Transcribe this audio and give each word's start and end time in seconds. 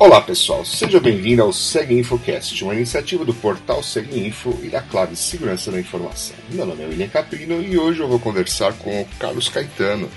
Olá 0.00 0.18
pessoal, 0.18 0.64
seja 0.64 0.98
bem-vindo 0.98 1.42
ao 1.42 1.52
Seg 1.52 1.92
Infocast, 1.92 2.64
uma 2.64 2.74
iniciativa 2.74 3.22
do 3.22 3.34
portal 3.34 3.82
Seg 3.82 4.18
Info 4.18 4.58
e 4.62 4.70
da 4.70 4.80
Clave 4.80 5.14
Segurança 5.14 5.70
da 5.70 5.78
Informação. 5.78 6.34
Meu 6.48 6.64
nome 6.64 6.82
é 6.82 6.86
William 6.86 7.08
Caprino 7.08 7.60
e 7.60 7.76
hoje 7.76 8.00
eu 8.00 8.08
vou 8.08 8.18
conversar 8.18 8.72
com 8.78 9.02
o 9.02 9.06
Carlos 9.18 9.50
Caetano, 9.50 10.08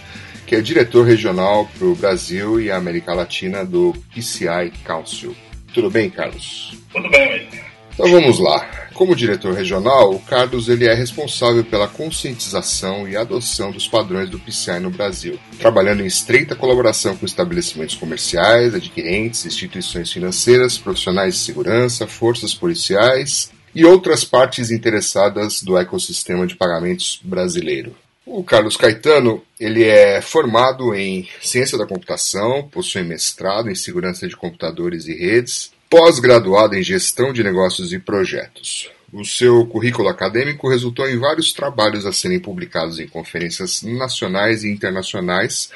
que 0.48 0.56
é 0.56 0.62
diretor 0.62 1.06
regional 1.06 1.70
para 1.78 1.86
o 1.86 1.96
Brasil 1.96 2.62
e 2.62 2.72
a 2.72 2.78
América 2.78 3.14
Latina 3.14 3.66
do 3.66 3.94
PCI 4.16 4.72
Council. 4.86 5.36
Tudo 5.74 5.90
bem, 5.90 6.10
Carlos? 6.10 6.78
Tudo 6.90 7.10
bem, 7.10 7.34
William. 7.34 7.64
Então 7.94 8.10
vamos 8.10 8.40
lá. 8.40 8.83
Como 8.94 9.16
diretor 9.16 9.56
regional, 9.56 10.14
o 10.14 10.20
Carlos 10.20 10.70
ele 10.70 10.86
é 10.86 10.94
responsável 10.94 11.64
pela 11.64 11.88
conscientização 11.88 13.10
e 13.10 13.18
adoção 13.18 13.72
dos 13.72 13.88
padrões 13.88 14.30
do 14.30 14.38
PCI 14.38 14.80
no 14.80 14.92
Brasil, 14.92 15.40
trabalhando 15.60 16.04
em 16.04 16.06
estreita 16.06 16.56
colaboração 16.56 17.18
com 17.18 17.26
estabelecimentos 17.26 17.96
comerciais, 17.96 18.76
adquirentes, 18.76 19.48
instituições 19.48 20.12
financeiras, 20.12 20.78
profissionais 20.78 21.34
de 21.34 21.42
segurança, 21.42 22.06
forças 22.06 22.54
policiais 22.54 23.52
e 23.74 23.84
outras 23.84 24.24
partes 24.24 24.70
interessadas 24.70 25.64
do 25.64 25.76
ecossistema 25.76 26.46
de 26.46 26.56
pagamentos 26.56 27.20
brasileiro. 27.24 27.96
O 28.26 28.44
Carlos 28.44 28.78
Caetano 28.78 29.44
ele 29.60 29.84
é 29.84 30.22
formado 30.22 30.94
em 30.94 31.28
ciência 31.42 31.78
da 31.78 31.88
computação, 31.88 32.70
possui 32.72 33.02
mestrado 33.02 33.70
em 33.70 33.76
segurança 33.76 34.28
de 34.28 34.36
computadores 34.36 35.08
e 35.08 35.14
redes 35.14 35.72
pós-graduado 35.94 36.76
em 36.76 36.82
Gestão 36.82 37.32
de 37.32 37.44
Negócios 37.44 37.94
e 37.94 38.00
Projetos. 38.00 38.90
O 39.12 39.24
seu 39.24 39.64
currículo 39.68 40.10
acadêmico 40.10 40.68
resultou 40.68 41.08
em 41.08 41.20
vários 41.20 41.54
trabalhos 41.54 42.08
a 42.08 42.12
serem 42.12 42.40
publicados 42.40 43.00
em 43.00 43.08
conferências 43.08 43.84
nacionais 43.84 44.64
e 44.64 44.72
internacionais, 44.72 45.70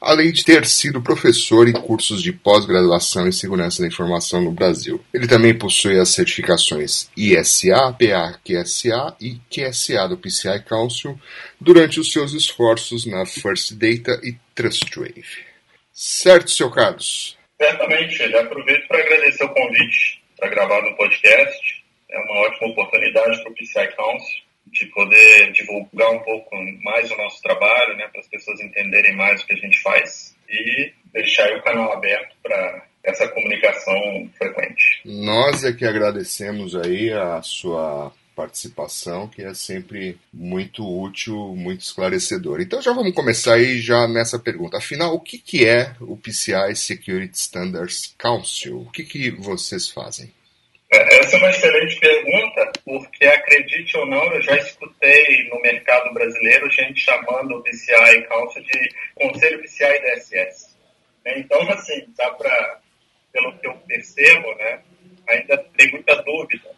além 0.00 0.30
de 0.30 0.44
ter 0.44 0.64
sido 0.64 1.02
professor 1.02 1.68
em 1.68 1.72
cursos 1.72 2.22
de 2.22 2.32
pós-graduação 2.32 3.26
em 3.26 3.32
Segurança 3.32 3.82
da 3.82 3.88
Informação 3.88 4.40
no 4.40 4.52
Brasil. 4.52 5.00
Ele 5.12 5.26
também 5.26 5.52
possui 5.52 5.98
as 5.98 6.10
certificações 6.10 7.08
ISA, 7.16 7.96
PA-QSA 7.98 9.16
e 9.20 9.40
QSA 9.50 10.06
do 10.08 10.16
PCI 10.16 10.62
Council 10.68 11.18
durante 11.60 11.98
os 11.98 12.12
seus 12.12 12.32
esforços 12.32 13.06
na 13.06 13.26
First 13.26 13.72
Data 13.72 14.20
e 14.22 14.36
TrustWave. 14.54 15.24
Certo, 15.92 16.52
seu 16.52 16.70
Carlos? 16.70 17.36
Certamente, 17.64 18.30
já 18.30 18.40
aproveito 18.42 18.86
para 18.86 18.98
agradecer 18.98 19.44
o 19.44 19.48
convite 19.48 20.22
para 20.36 20.50
gravar 20.50 20.82
no 20.82 20.94
podcast. 20.96 21.84
É 22.10 22.18
uma 22.18 22.40
ótima 22.40 22.68
oportunidade 22.68 23.42
para 23.42 23.50
o 23.50 23.54
PCI 23.54 23.96
Council 23.96 24.42
de 24.66 24.86
poder 24.86 25.52
divulgar 25.52 26.10
um 26.10 26.18
pouco 26.20 26.54
mais 26.82 27.10
o 27.10 27.16
nosso 27.16 27.40
trabalho, 27.40 27.96
né, 27.96 28.06
para 28.08 28.20
as 28.20 28.28
pessoas 28.28 28.60
entenderem 28.60 29.16
mais 29.16 29.40
o 29.40 29.46
que 29.46 29.54
a 29.54 29.56
gente 29.56 29.80
faz 29.80 30.36
e 30.48 30.92
deixar 31.12 31.50
o 31.56 31.62
canal 31.62 31.92
aberto 31.92 32.36
para 32.42 32.86
essa 33.02 33.28
comunicação 33.28 34.30
frequente. 34.36 35.00
Nós 35.04 35.64
é 35.64 35.72
que 35.72 35.86
agradecemos 35.86 36.76
aí 36.76 37.12
a 37.12 37.40
sua 37.40 38.12
participação, 38.34 39.28
que 39.28 39.42
é 39.42 39.54
sempre 39.54 40.18
muito 40.32 40.84
útil, 40.84 41.54
muito 41.56 41.80
esclarecedor. 41.80 42.60
Então 42.60 42.82
já 42.82 42.92
vamos 42.92 43.14
começar 43.14 43.54
aí 43.54 43.78
já 43.78 44.06
nessa 44.08 44.38
pergunta. 44.38 44.78
Afinal, 44.78 45.14
o 45.14 45.20
que, 45.20 45.38
que 45.38 45.66
é 45.66 45.94
o 46.00 46.16
PCI 46.16 46.74
Security 46.74 47.36
Standards 47.36 48.14
Council? 48.18 48.80
O 48.80 48.90
que, 48.90 49.04
que 49.04 49.30
vocês 49.30 49.88
fazem? 49.90 50.32
É, 50.92 51.18
essa 51.18 51.36
é 51.36 51.38
uma 51.38 51.50
excelente 51.50 51.98
pergunta, 51.98 52.72
porque 52.84 53.24
acredite 53.24 53.96
ou 53.96 54.06
não, 54.06 54.24
eu 54.32 54.42
já 54.42 54.56
escutei 54.56 55.48
no 55.48 55.60
mercado 55.60 56.12
brasileiro 56.12 56.70
gente 56.70 57.00
chamando 57.00 57.56
o 57.56 57.62
PCI 57.62 58.22
Council 58.28 58.62
de 58.62 58.88
Conselho 59.14 59.62
PCI 59.62 60.00
DSS. 60.00 60.76
Né? 61.24 61.38
Então, 61.38 61.60
assim, 61.70 62.04
dá 62.16 62.30
para, 62.32 62.80
pelo 63.32 63.58
que 63.58 63.66
eu 63.66 63.74
percebo, 63.88 64.54
né, 64.56 64.80
ainda 65.28 65.58
tem 65.76 65.90
muita 65.90 66.14
dúvida 66.22 66.74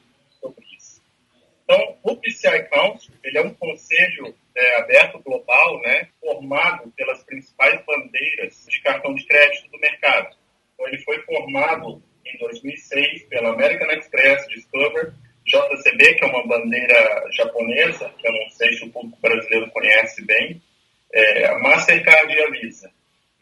então, 1.66 1.98
o 2.04 2.16
PCI 2.16 2.62
Council 2.70 3.12
ele 3.24 3.38
é 3.38 3.42
um 3.42 3.52
conselho 3.54 4.32
é, 4.54 4.76
aberto 4.76 5.18
global, 5.18 5.80
né, 5.82 6.08
formado 6.20 6.92
pelas 6.96 7.24
principais 7.24 7.84
bandeiras 7.84 8.64
de 8.68 8.80
cartão 8.82 9.12
de 9.12 9.26
crédito 9.26 9.68
do 9.72 9.78
mercado. 9.80 10.36
Então, 10.74 10.86
ele 10.86 10.98
foi 10.98 11.20
formado 11.22 12.00
em 12.24 12.38
2006 12.38 13.24
pela 13.24 13.50
American 13.50 13.90
Express, 13.90 14.46
Discover, 14.46 15.12
JCB, 15.44 16.14
que 16.14 16.24
é 16.24 16.28
uma 16.28 16.46
bandeira 16.46 17.26
japonesa, 17.32 18.12
que 18.16 18.28
eu 18.28 18.32
não 18.32 18.50
sei 18.50 18.72
se 18.74 18.84
o 18.84 18.90
público 18.90 19.20
brasileiro 19.20 19.68
conhece 19.72 20.24
bem, 20.24 20.62
é, 21.12 21.58
Mastercard 21.58 22.32
e 22.32 22.42
a 22.42 22.50
Visa. 22.50 22.92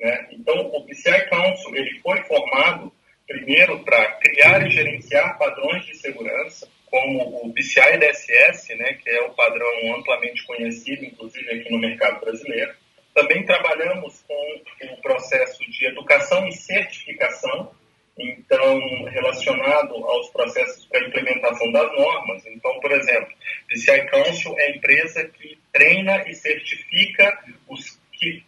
Né? 0.00 0.28
Então, 0.32 0.66
o 0.68 0.86
PCI 0.86 1.28
Council 1.28 1.76
ele 1.76 2.00
foi 2.00 2.22
formado 2.22 2.90
primeiro 3.26 3.84
para 3.84 4.12
criar 4.12 4.66
e 4.66 4.70
gerenciar 4.70 5.38
padrões 5.38 5.84
de 5.84 5.96
segurança 5.96 6.68
como 6.94 7.44
o 7.44 7.52
PCI 7.52 7.98
DSS, 7.98 8.72
né, 8.76 8.92
que 8.94 9.10
é 9.10 9.20
o 9.22 9.30
padrão 9.30 9.96
amplamente 9.96 10.46
conhecido, 10.46 11.04
inclusive 11.04 11.50
aqui 11.50 11.72
no 11.72 11.80
mercado 11.80 12.20
brasileiro. 12.20 12.72
Também 13.12 13.44
trabalhamos 13.44 14.22
com 14.22 14.62
o 14.92 15.02
processo 15.02 15.58
de 15.72 15.86
educação 15.86 16.46
e 16.46 16.52
certificação, 16.52 17.72
então 18.16 18.78
relacionado 19.06 19.92
aos 20.06 20.30
processos 20.30 20.86
para 20.86 21.04
implementação 21.04 21.72
das 21.72 21.92
normas. 21.96 22.46
Então, 22.46 22.78
por 22.78 22.92
exemplo, 22.92 23.34
PCI 23.68 24.06
Council 24.06 24.56
é 24.56 24.66
a 24.66 24.70
empresa 24.76 25.24
que 25.24 25.58
treina 25.72 26.22
e 26.28 26.34
certifica 26.36 27.44
os 27.68 27.98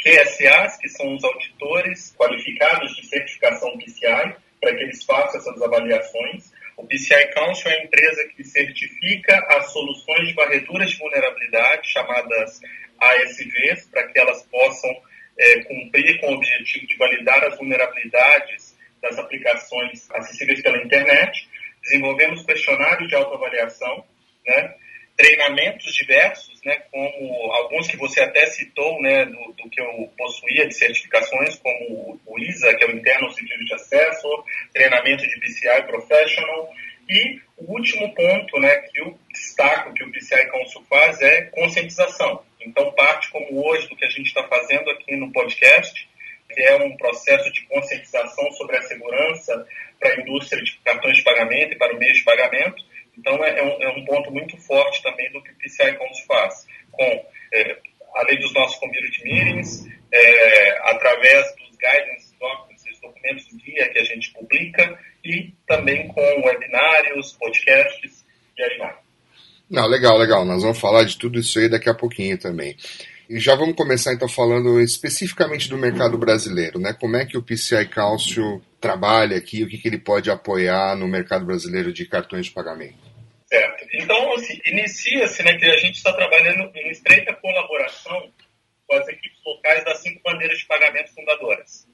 QSAs, 0.00 0.76
que 0.76 0.88
são 0.88 1.16
os 1.16 1.24
auditores 1.24 2.14
qualificados 2.16 2.94
de 2.94 3.06
certificação 3.06 3.76
PCI, 3.76 4.36
para 4.60 4.72
que 4.76 4.84
eles 4.84 5.02
façam 5.02 5.40
essas 5.40 5.60
avaliações. 5.60 6.54
O 6.76 6.86
PCI 6.86 7.32
Council 7.32 7.70
é 7.70 7.74
a 7.74 7.84
empresa 7.84 8.28
que 8.36 8.44
certifica 8.44 9.34
as 9.48 9.72
soluções 9.72 10.28
de 10.28 10.34
varreduras 10.34 10.90
de 10.90 10.98
vulnerabilidade, 10.98 11.90
chamadas 11.90 12.60
ASVs, 13.00 13.88
para 13.90 14.06
que 14.08 14.18
elas 14.18 14.42
possam 14.42 14.90
é, 15.38 15.62
cumprir 15.64 16.20
com 16.20 16.32
o 16.32 16.36
objetivo 16.36 16.86
de 16.86 16.96
validar 16.96 17.42
as 17.44 17.56
vulnerabilidades 17.56 18.76
das 19.00 19.18
aplicações 19.18 20.10
acessíveis 20.10 20.62
pela 20.62 20.82
internet. 20.82 21.48
Desenvolvemos 21.82 22.44
questionários 22.44 23.08
de 23.08 23.14
autoavaliação, 23.14 24.04
né? 24.46 24.74
treinamentos 25.16 25.94
diversos, 25.94 26.55
né, 26.66 26.82
como 26.90 27.52
alguns 27.52 27.86
que 27.86 27.96
você 27.96 28.20
até 28.20 28.44
citou, 28.46 29.00
né, 29.00 29.24
do, 29.24 29.52
do, 29.52 29.70
que 29.70 29.80
eu 29.80 30.12
possuía 30.18 30.66
de 30.66 30.74
certificações, 30.74 31.54
como 31.60 32.20
o 32.26 32.38
ISA, 32.40 32.74
que 32.74 32.82
é 32.82 32.88
o 32.88 32.90
Internal 32.90 33.30
Security 33.30 33.72
Assessor, 33.72 34.44
treinamento 34.72 35.22
de 35.22 35.40
PCI 35.40 35.82
Professional, 35.86 36.68
e 37.08 37.40
o 37.56 37.72
último 37.72 38.12
ponto, 38.12 38.58
né, 38.58 38.74
que 38.78 39.00
eu 39.00 39.16
destaco 39.32 39.94
que 39.94 40.02
o 40.02 40.10
PCI 40.10 40.46
Council 40.50 40.84
faz 40.90 41.22
é 41.22 41.42
conscientização. 41.42 42.42
Então, 42.60 42.90
parte 42.94 43.30
como 43.30 43.64
hoje 43.64 43.88
do 43.88 43.94
que 43.94 44.04
a 44.04 44.10
gente 44.10 44.26
está 44.26 44.42
fazendo 44.42 44.90
aqui 44.90 45.14
no 45.14 45.30
podcast, 45.30 46.08
que 46.52 46.60
é 46.62 46.74
um 46.82 46.96
processo 46.96 47.52
de 47.52 47.62
conscientização 47.66 48.50
sobre 48.52 48.76
a 48.76 48.82
segurança 48.82 49.64
para 50.00 50.10
a 50.10 50.20
indústria 50.20 50.60
de 50.64 50.76
cartões 50.84 51.16
de 51.18 51.22
pagamento 51.22 51.74
e 51.74 51.78
para 51.78 51.94
o 51.94 51.98
meio 51.98 52.12
de 52.12 52.24
pagamento, 52.24 52.82
então, 53.18 53.42
é, 53.44 53.58
é, 53.58 53.62
um, 53.62 53.82
é 53.82 53.88
um 53.88 54.04
ponto 54.04 54.30
muito 54.30 54.56
forte 54.58 55.02
também 55.02 55.30
do 55.32 55.42
que 55.42 55.50
o 55.50 55.56
PCI 55.56 55.94
Cons 55.96 56.20
faz, 56.26 56.66
com, 56.92 57.04
é, 57.54 57.76
além 58.14 58.38
dos 58.38 58.52
nossos 58.54 58.76
community 58.78 59.22
meetings, 59.24 59.86
é, 60.12 60.78
através 60.90 61.54
dos 61.56 61.70
guidance 61.76 62.34
documents, 62.38 62.84
os 62.92 63.00
documentos 63.00 63.46
guia 63.64 63.88
que 63.88 63.98
a 63.98 64.04
gente 64.04 64.32
publica, 64.32 64.98
e 65.24 65.52
também 65.66 66.08
com 66.08 66.20
webinários, 66.42 67.32
podcasts 67.32 68.24
e 68.56 68.62
aí 68.62 68.78
vai. 68.78 68.94
Não, 69.68 69.86
legal, 69.88 70.16
legal. 70.16 70.44
Nós 70.44 70.62
vamos 70.62 70.78
falar 70.78 71.04
de 71.04 71.18
tudo 71.18 71.40
isso 71.40 71.58
aí 71.58 71.68
daqui 71.68 71.90
a 71.90 71.94
pouquinho 71.94 72.38
também. 72.38 72.76
E 73.28 73.40
já 73.40 73.54
vamos 73.56 73.74
começar 73.74 74.12
então 74.12 74.28
falando 74.28 74.80
especificamente 74.80 75.68
do 75.68 75.76
mercado 75.76 76.16
brasileiro, 76.16 76.78
né? 76.78 76.92
Como 76.92 77.16
é 77.16 77.26
que 77.26 77.36
o 77.36 77.42
PCI 77.42 77.88
Council 77.88 78.62
trabalha 78.80 79.36
aqui, 79.36 79.64
o 79.64 79.68
que, 79.68 79.78
que 79.78 79.88
ele 79.88 79.98
pode 79.98 80.30
apoiar 80.30 80.94
no 80.96 81.08
mercado 81.08 81.44
brasileiro 81.44 81.92
de 81.92 82.06
cartões 82.06 82.46
de 82.46 82.52
pagamento? 82.52 82.98
Certo. 83.46 83.86
Então, 83.94 84.34
assim, 84.34 84.60
inicia-se 84.66 85.42
né, 85.42 85.56
que 85.56 85.64
a 85.66 85.76
gente 85.78 85.96
está 85.96 86.12
trabalhando 86.12 86.70
em 86.74 86.90
estreita 86.90 87.34
colaboração 87.34 88.32
com 88.86 88.96
as 88.96 89.08
equipes 89.08 89.38
locais 89.44 89.84
das 89.84 89.98
cinco 89.98 90.20
bandeiras 90.22 90.58
de 90.58 90.66
pagamento 90.66 91.14
fundadoras. 91.14 91.86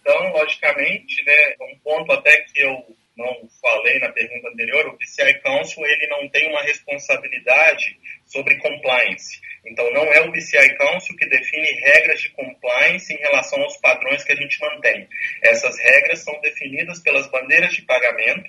Então, 0.00 0.32
logicamente, 0.32 1.24
né, 1.24 1.54
um 1.60 1.78
ponto 1.78 2.12
até 2.12 2.42
que 2.42 2.60
eu 2.60 2.96
não 3.16 3.48
falei 3.60 3.98
na 4.00 4.10
pergunta 4.12 4.48
anterior, 4.48 4.86
o 4.88 4.98
PCI 4.98 5.40
Council 5.40 5.84
ele 5.86 6.06
não 6.08 6.28
tem 6.28 6.48
uma 6.50 6.62
responsabilidade 6.62 7.98
sobre 8.26 8.56
compliance. 8.58 9.40
Então, 9.74 9.90
não 9.90 10.04
é 10.04 10.20
o 10.20 10.30
PCI 10.30 10.76
Council 10.76 11.16
que 11.16 11.26
define 11.26 11.68
regras 11.80 12.20
de 12.20 12.30
compliance 12.30 13.12
em 13.12 13.16
relação 13.16 13.60
aos 13.60 13.76
padrões 13.78 14.22
que 14.22 14.30
a 14.30 14.36
gente 14.36 14.60
mantém. 14.60 15.08
Essas 15.42 15.76
regras 15.80 16.20
são 16.20 16.40
definidas 16.40 17.00
pelas 17.00 17.26
bandeiras 17.26 17.74
de 17.74 17.82
pagamento 17.82 18.48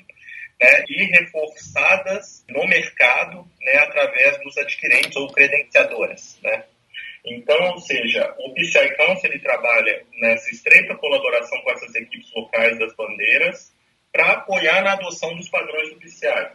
né, 0.62 0.83
e 0.88 1.04
reforçadas 1.06 2.45
no 2.48 2.68
mercado 2.68 3.44
né, 3.60 3.75
através 3.77 4.38
dos 4.44 4.56
adquirentes 4.56 5.16
ou 5.16 5.33
credenciadoras. 5.33 6.39
Né. 6.44 6.63
Então, 7.25 7.71
ou 7.71 7.80
seja, 7.80 8.31
o 8.38 8.54
PCI 8.54 8.95
Council 8.95 9.31
ele 9.31 9.39
trabalha 9.39 10.06
nessa 10.19 10.51
estreita 10.51 10.95
colaboração 10.95 11.60
com 11.63 11.71
essas 11.71 11.95
equipes 11.95 12.31
locais 12.36 12.78
das 12.78 12.95
bandeiras, 12.95 13.74
para 14.12 14.33
apoiar 14.33 14.83
na 14.83 14.94
adoção 14.94 15.36
dos 15.36 15.50
padrões 15.50 15.89
do 15.89 16.00
PCI. 16.00 16.51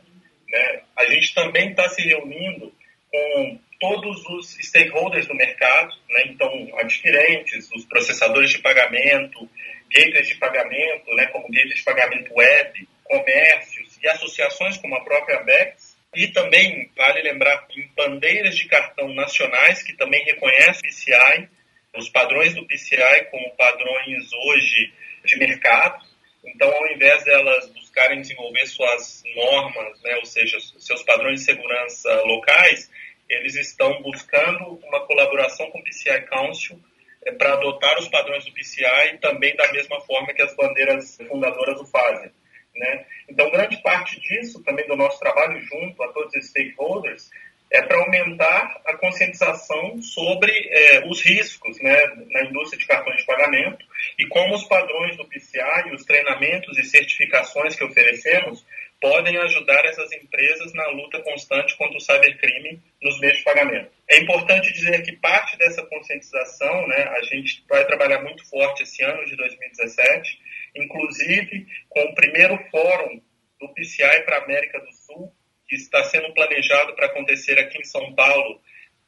Né? 0.49 0.83
A 0.97 1.07
gente 1.07 1.35
também 1.35 1.71
está 1.71 1.89
se 1.89 2.03
reunindo 2.03 2.73
com 3.11 3.61
todos 3.81 4.25
os 4.27 4.57
stakeholders 4.61 5.27
do 5.27 5.35
mercado, 5.35 5.95
né? 6.09 6.23
então 6.27 6.69
adquirentes, 6.79 7.71
os 7.73 7.85
processadores 7.87 8.51
de 8.51 8.59
pagamento, 8.59 9.49
gateways 9.91 10.29
de 10.29 10.35
pagamento, 10.37 11.15
né? 11.15 11.27
como 11.29 11.49
gateways 11.49 11.79
de 11.79 11.85
pagamento 11.85 12.35
web, 12.35 12.89
comércios 13.05 13.99
e 14.03 14.09
associações 14.09 14.77
como 14.77 14.95
a 14.95 15.05
própria 15.05 15.43
BEX, 15.43 15.99
e 16.15 16.29
também, 16.29 16.91
vale 16.97 17.23
lembrar, 17.23 17.67
em 17.77 17.89
bandeiras 17.97 18.57
de 18.57 18.67
cartão 18.67 19.15
nacionais 19.15 19.83
que 19.83 19.93
também 19.97 20.25
reconhecem 20.25 20.81
o 20.81 20.83
PCI, 20.83 21.49
os 21.97 22.09
padrões 22.09 22.55
do 22.55 22.67
PCI 22.67 23.27
como 23.31 23.51
padrões 23.57 24.29
hoje 24.33 24.93
de 25.25 25.39
mercado. 25.39 26.05
Então, 26.45 26.71
ao 26.73 26.87
invés 26.89 27.23
delas 27.25 27.69
buscarem 27.71 28.21
desenvolver 28.21 28.67
suas 28.67 29.23
normas, 29.35 30.01
né, 30.03 30.17
ou 30.17 30.25
seja, 30.25 30.59
seus 30.79 31.03
padrões 31.03 31.41
de 31.41 31.47
segurança 31.47 32.13
locais, 32.23 32.91
eles 33.29 33.55
estão 33.55 34.03
buscando 34.03 34.81
uma 34.85 35.07
colaboração 35.07 35.71
com 35.71 35.79
o 35.79 35.85
PCI 35.85 36.23
Council 36.23 36.81
é, 37.25 37.33
para 37.33 37.53
adotar 37.53 37.99
os 37.99 38.09
padrões 38.09 38.45
do 38.45 38.53
PCI 38.53 39.19
também 39.21 39.55
da 39.55 39.71
mesma 39.73 40.01
forma 40.01 40.33
que 40.33 40.43
as 40.43 40.55
bandeiras 40.57 41.19
fundadoras 41.29 41.81
o 41.81 41.87
fazem. 41.87 42.33
Né? 42.75 43.07
Então, 43.29 43.51
grande 43.51 43.81
parte 43.83 44.19
disso, 44.21 44.63
também 44.65 44.87
do 44.87 44.97
nosso 44.97 45.19
trabalho 45.19 45.61
junto 45.61 46.03
a 46.03 46.09
todos 46.13 46.35
os 46.35 46.49
stakeholders, 46.49 47.31
é 47.71 47.83
para 47.83 47.99
aumentar 47.99 48.81
a 48.85 48.97
conscientização 48.97 50.03
sobre 50.03 50.51
é, 50.51 51.07
os 51.07 51.23
riscos 51.23 51.79
né, 51.81 51.97
na 52.31 52.45
indústria 52.45 52.79
de 52.79 52.87
cartões 52.87 53.19
de 53.19 53.27
pagamento 53.27 53.85
e 54.19 54.27
como 54.27 54.55
os 54.55 54.65
padrões 54.65 55.17
do 55.17 55.25
PCI, 55.27 55.95
os 55.95 56.05
treinamentos 56.05 56.77
e 56.77 56.83
certificações 56.83 57.77
que 57.77 57.85
oferecemos 57.85 58.65
podem 59.01 59.37
ajudar 59.39 59.85
essas 59.87 60.13
empresas 60.13 60.75
na 60.75 60.87
luta 60.89 61.23
constante 61.23 61.77
contra 61.77 61.97
o 61.97 62.01
cybercrime 62.01 62.83
nos 63.01 63.19
meios 63.19 63.39
de 63.39 63.45
pagamento. 63.45 63.91
É 64.11 64.19
importante 64.19 64.73
dizer 64.73 65.03
que 65.03 65.13
parte 65.13 65.57
dessa 65.57 65.83
conscientização, 65.87 66.87
né, 66.87 67.05
a 67.05 67.23
gente 67.23 67.65
vai 67.69 67.87
trabalhar 67.87 68.21
muito 68.23 68.47
forte 68.49 68.83
esse 68.83 69.03
ano 69.03 69.25
de 69.25 69.37
2017, 69.37 70.39
inclusive 70.77 71.67
com 71.89 72.01
o 72.01 72.15
primeiro 72.15 72.59
fórum 72.71 73.23
do 73.59 73.69
PCI 73.75 74.23
para 74.25 74.37
a 74.37 74.45
América 74.45 74.79
do 74.81 74.93
Sul, 74.93 75.33
está 75.75 76.03
sendo 76.05 76.33
planejado 76.35 76.95
para 76.95 77.07
acontecer 77.07 77.59
aqui 77.59 77.79
em 77.79 77.85
São 77.85 78.15
Paulo 78.15 78.61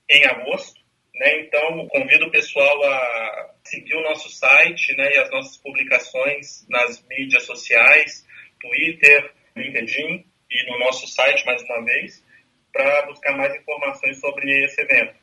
em 0.09 0.25
agosto. 0.27 0.81
Né? 1.15 1.41
Então, 1.41 1.87
convido 1.89 2.27
o 2.27 2.31
pessoal 2.31 2.83
a 2.85 3.55
seguir 3.65 3.95
o 3.95 4.03
nosso 4.03 4.31
site 4.31 4.95
né, 4.97 5.11
e 5.13 5.19
as 5.19 5.31
nossas 5.31 5.57
publicações 5.59 6.67
nas 6.69 7.05
mídias 7.09 7.45
sociais, 7.45 8.27
Twitter, 8.61 9.33
LinkedIn 9.57 10.25
e 10.51 10.71
no 10.71 10.79
nosso 10.79 11.07
site, 11.07 11.45
mais 11.45 11.63
uma 11.63 11.85
vez, 11.85 12.25
para 12.73 13.07
buscar 13.07 13.37
mais 13.37 13.55
informações 13.55 14.19
sobre 14.21 14.65
esse 14.65 14.81
evento. 14.81 15.23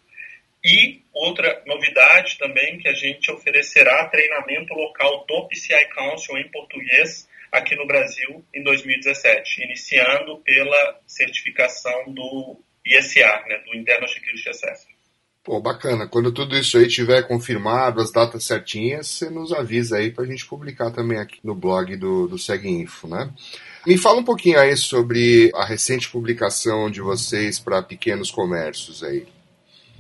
E 0.64 1.02
outra 1.14 1.64
novidade 1.66 2.38
também 2.38 2.78
que 2.80 2.88
a 2.88 2.94
gente 2.94 3.32
oferecerá 3.32 4.08
treinamento 4.10 4.74
local 4.74 5.26
do 5.26 5.48
PCI 5.48 5.88
Council 5.90 6.38
em 6.38 6.50
português 6.50 7.29
aqui 7.52 7.76
no 7.76 7.88
Brasil 7.88 8.44
em 8.54 8.64
2017, 8.64 9.64
iniciando 9.64 10.38
pela 10.40 11.00
certificação 11.08 12.14
do 12.14 12.60
ISA, 12.86 13.44
né, 13.48 13.62
do 13.66 13.78
Internal 13.78 14.08
Security 14.08 14.50
Assessment. 14.50 15.00
Pô, 15.44 15.60
bacana. 15.60 16.08
Quando 16.08 16.32
tudo 16.32 16.56
isso 16.56 16.78
aí 16.78 16.88
tiver 16.88 17.28
confirmado, 17.28 18.02
as 18.02 18.12
datas 18.12 18.44
certinhas, 18.44 19.08
você 19.08 19.30
nos 19.30 19.52
avisa 19.52 19.98
aí 19.98 20.12
para 20.12 20.24
a 20.24 20.28
gente 20.28 20.46
publicar 20.46 20.92
também 20.92 21.18
aqui 21.18 21.40
no 21.44 21.56
blog 21.56 21.96
do, 21.96 22.28
do 22.28 22.38
SegInfo, 22.38 23.08
né? 23.08 23.32
Me 23.88 23.98
fala 23.98 24.20
um 24.20 24.24
pouquinho 24.24 24.60
aí 24.60 24.76
sobre 24.76 25.50
a 25.56 25.66
recente 25.66 26.10
publicação 26.10 26.92
de 26.92 27.02
vocês 27.02 27.58
para 27.58 27.82
pequenos 27.82 28.30
comércios 28.30 29.04
aí. 29.04 29.26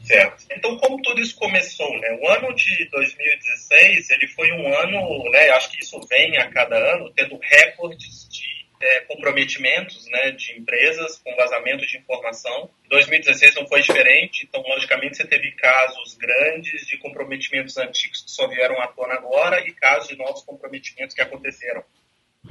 Certo. 0.10 0.44
Então, 0.50 0.76
como 0.78 1.00
tudo 1.04 1.22
isso 1.22 1.36
começou, 1.36 1.88
né? 2.00 2.18
O 2.20 2.28
ano 2.30 2.56
de 2.56 2.90
2016, 2.90 4.10
ele 4.10 4.28
foi 4.30 4.52
um 4.54 4.74
ano, 4.74 5.30
né? 5.30 5.52
Acho 5.52 5.70
que 5.70 5.82
isso 5.84 6.02
vem 6.10 6.36
a 6.40 6.50
cada 6.50 6.76
ano, 6.76 7.14
tendo 7.14 7.38
recordes 7.38 8.28
de 8.28 8.66
é, 8.82 9.02
comprometimentos, 9.02 10.10
né? 10.10 10.32
De 10.32 10.58
empresas 10.58 11.20
com 11.20 11.36
vazamento 11.36 11.86
de 11.86 12.00
informação. 12.00 12.72
2016 12.90 13.54
não 13.54 13.68
foi 13.68 13.84
diferente, 13.84 14.48
então, 14.50 14.64
logicamente, 14.64 15.16
você 15.16 15.28
teve 15.28 15.52
casos 15.52 16.16
grandes 16.16 16.88
de 16.88 16.98
comprometimentos 16.98 17.78
antigos 17.78 18.24
que 18.24 18.32
só 18.32 18.48
vieram 18.48 18.82
à 18.82 18.88
tona 18.88 19.14
agora 19.14 19.62
e 19.68 19.72
casos 19.74 20.10
de 20.10 20.18
novos 20.18 20.42
comprometimentos 20.42 21.14
que 21.14 21.22
aconteceram. 21.22 21.84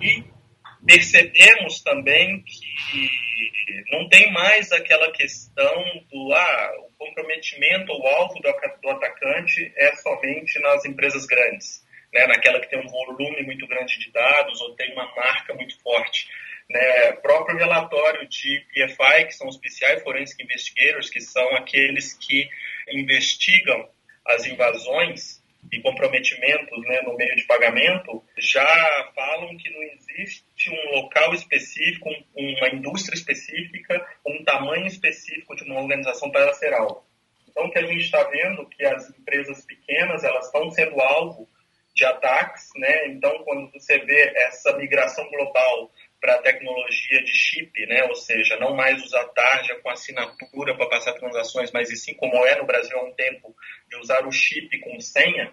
E 0.01 0.23
percebemos 0.87 1.81
também 1.83 2.43
que 2.43 3.29
não 3.91 4.09
tem 4.09 4.33
mais 4.33 4.73
aquela 4.73 5.11
questão 5.13 5.85
do 6.11 6.33
ah, 6.33 6.73
o 6.79 6.93
comprometimento 6.99 7.93
ou 7.93 8.07
alvo 8.07 8.35
do, 8.35 8.53
do 8.83 8.91
atacante 8.91 9.73
é 9.77 9.95
somente 9.97 10.59
nas 10.61 10.85
empresas 10.85 11.27
grandes, 11.27 11.85
né, 12.13 12.27
naquela 12.27 12.61
que 12.61 12.69
tem 12.69 12.81
um 12.81 12.89
volume 12.89 13.43
muito 13.43 13.67
grande 13.67 13.99
de 13.99 14.11
dados 14.11 14.61
ou 14.61 14.75
tem 14.75 14.93
uma 14.93 15.15
marca 15.15 15.55
muito 15.55 15.81
forte. 15.83 16.29
Né, 16.69 17.13
próprio 17.23 17.57
relatório 17.57 18.29
de 18.29 18.61
PFI, 18.73 19.25
que 19.27 19.33
são 19.33 19.49
os 19.49 19.57
PCI 19.57 20.01
Forensic 20.01 20.43
Investigators, 20.43 21.09
que 21.09 21.21
são 21.21 21.57
aqueles 21.57 22.13
que 22.13 22.47
investigam 22.91 23.89
as 24.27 24.47
invasões, 24.47 25.38
e 25.71 25.81
comprometimentos 25.81 26.81
né, 26.87 27.03
no 27.03 27.17
meio 27.17 27.37
de 27.37 27.45
pagamento 27.45 28.23
já 28.39 29.13
falam 29.15 29.57
que 29.57 29.71
não 29.71 29.83
existe 29.83 30.71
um 30.71 30.97
local 30.97 31.35
específico, 31.35 32.09
uma 32.37 32.69
indústria 32.69 33.15
específica, 33.15 34.07
um 34.27 34.45
tamanho 34.45 34.87
específico 34.87 35.55
de 35.57 35.65
uma 35.65 35.81
organização 35.81 36.31
alvo. 36.79 37.05
Então, 37.49 37.67
o 37.67 37.71
que 37.71 37.79
a 37.79 37.87
gente 37.87 38.05
está 38.05 38.23
vendo 38.25 38.69
que 38.69 38.85
as 38.85 39.11
empresas 39.11 39.65
pequenas 39.65 40.23
elas 40.25 40.47
estão 40.47 40.71
sendo 40.71 41.01
alvo 41.01 41.49
de 41.95 42.05
ataques, 42.05 42.69
né? 42.77 43.09
Então, 43.09 43.43
quando 43.43 43.73
você 43.73 43.99
vê 43.99 44.33
essa 44.37 44.77
migração 44.77 45.29
global 45.31 45.91
para 46.21 46.35
a 46.35 46.43
tecnologia 46.43 47.23
de 47.23 47.33
chip, 47.33 47.87
né? 47.87 48.05
ou 48.05 48.15
seja, 48.15 48.57
não 48.57 48.75
mais 48.75 49.03
usar 49.05 49.25
tarja 49.29 49.77
com 49.77 49.89
assinatura 49.89 50.77
para 50.77 50.89
passar 50.89 51.13
transações, 51.15 51.71
mas 51.73 51.91
e 51.91 51.97
sim 51.97 52.15
como 52.15 52.35
é 52.45 52.57
no 52.57 52.67
Brasil 52.67 52.97
há 52.99 53.05
um 53.05 53.13
tempo, 53.13 53.55
de 53.89 53.97
usar 53.97 54.27
o 54.27 54.33
chip 54.33 54.79
com 54.81 55.01
senha, 55.01 55.53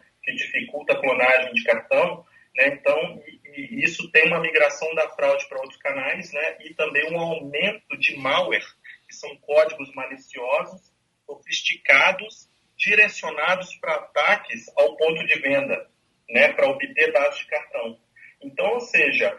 clonagem 1.06 1.54
de 1.54 1.64
cartão, 1.64 2.26
né? 2.56 2.68
então 2.68 3.24
e, 3.28 3.62
e 3.62 3.84
isso 3.84 4.10
tem 4.12 4.28
uma 4.28 4.42
migração 4.42 4.94
da 4.96 5.08
fraude 5.10 5.48
para 5.48 5.60
outros 5.60 5.78
canais, 5.78 6.34
né? 6.34 6.58
e 6.62 6.74
também 6.74 7.14
um 7.14 7.20
aumento 7.20 7.98
de 7.98 8.18
malware, 8.18 8.66
que 9.08 9.16
são 9.16 9.36
códigos 9.38 9.94
maliciosos, 9.94 10.92
sofisticados, 11.26 12.50
direcionados 12.78 13.76
para 13.76 13.96
ataques 13.96 14.66
ao 14.76 14.98
ponto 14.98 15.26
de 15.26 15.40
venda, 15.40 15.88
né? 16.30 16.52
para 16.54 16.70
obter 16.70 17.12
dados 17.12 17.38
de 17.40 17.46
cartão. 17.46 18.00
Então, 18.42 18.74
ou 18.74 18.82
seja, 18.82 19.36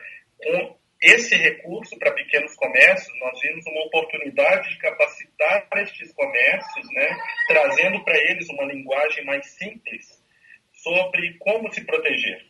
um, 0.46 0.74
esse 1.02 1.36
recurso 1.36 1.98
para 1.98 2.14
pequenos 2.14 2.54
comércios, 2.54 3.12
nós 3.20 3.38
vimos 3.40 3.66
uma 3.66 3.86
oportunidade 3.86 4.70
de 4.70 4.78
capacitar 4.78 5.68
estes 5.76 6.12
comércios, 6.14 6.86
né, 6.92 7.18
trazendo 7.48 8.02
para 8.02 8.16
eles 8.30 8.48
uma 8.48 8.64
linguagem 8.64 9.24
mais 9.24 9.46
simples 9.50 10.15
sobre 10.86 11.36
como 11.40 11.72
se 11.72 11.84
proteger. 11.84 12.46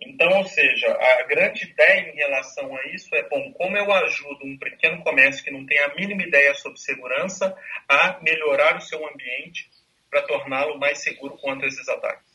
Então, 0.00 0.28
ou 0.38 0.44
seja, 0.44 0.88
a 0.88 1.22
grande 1.22 1.64
ideia 1.64 2.10
em 2.10 2.16
relação 2.16 2.74
a 2.74 2.86
isso 2.88 3.14
é, 3.14 3.22
bom, 3.28 3.52
como 3.52 3.76
eu 3.76 3.90
ajudo 3.92 4.44
um 4.44 4.58
pequeno 4.58 5.02
comércio 5.04 5.44
que 5.44 5.52
não 5.52 5.64
tem 5.64 5.78
a 5.78 5.94
mínima 5.94 6.24
ideia 6.24 6.52
sobre 6.54 6.80
segurança 6.80 7.56
a 7.88 8.18
melhorar 8.22 8.76
o 8.76 8.80
seu 8.80 8.98
ambiente 9.08 9.70
para 10.10 10.22
torná-lo 10.22 10.78
mais 10.78 10.98
seguro 10.98 11.36
contra 11.38 11.68
esses 11.68 11.88
ataques. 11.88 12.26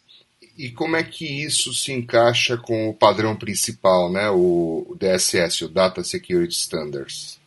E 0.58 0.72
como 0.72 0.96
é 0.96 1.04
que 1.04 1.46
isso 1.46 1.74
se 1.74 1.92
encaixa 1.92 2.58
com 2.58 2.90
o 2.90 2.94
padrão 2.94 3.36
principal, 3.36 4.12
né, 4.12 4.30
o 4.30 4.96
DSS, 4.98 5.66
o 5.66 5.70
Data 5.70 6.04
Security 6.04 6.54
Standards? 6.54 7.40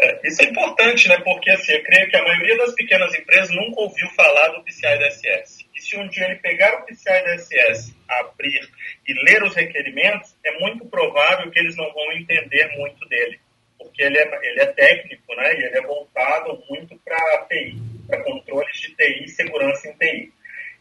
É, 0.00 0.26
isso 0.26 0.40
é 0.40 0.46
importante, 0.46 1.08
né, 1.08 1.18
porque 1.18 1.50
assim, 1.50 1.72
eu 1.72 1.82
creio 1.82 2.08
que 2.08 2.16
a 2.16 2.24
maioria 2.24 2.56
das 2.58 2.74
pequenas 2.74 3.14
empresas 3.14 3.54
nunca 3.54 3.80
ouviu 3.80 4.08
falar 4.10 4.48
do 4.48 4.64
PCI 4.64 4.98
DSS. 4.98 5.59
E 5.80 5.82
se 5.82 5.96
um 5.96 6.06
dia 6.08 6.26
ele 6.26 6.36
pegar 6.36 6.74
o 6.74 6.84
PCI 6.84 7.24
DSS, 7.24 7.96
abrir 8.06 8.68
e 9.08 9.14
ler 9.24 9.42
os 9.42 9.54
requerimentos, 9.54 10.36
é 10.44 10.58
muito 10.58 10.84
provável 10.84 11.50
que 11.50 11.58
eles 11.58 11.74
não 11.74 11.90
vão 11.94 12.12
entender 12.12 12.68
muito 12.76 13.08
dele, 13.08 13.40
porque 13.78 14.02
ele 14.02 14.18
é, 14.18 14.40
ele 14.42 14.60
é 14.60 14.66
técnico, 14.66 15.34
né, 15.34 15.54
e 15.54 15.64
ele 15.64 15.78
é 15.78 15.80
voltado 15.80 16.62
muito 16.68 16.98
para 16.98 17.46
TI, 17.48 17.78
para 18.06 18.22
controles 18.22 18.76
de 18.78 18.94
TI 18.94 19.28
segurança 19.30 19.88
em 19.88 19.96
TI. 19.96 20.32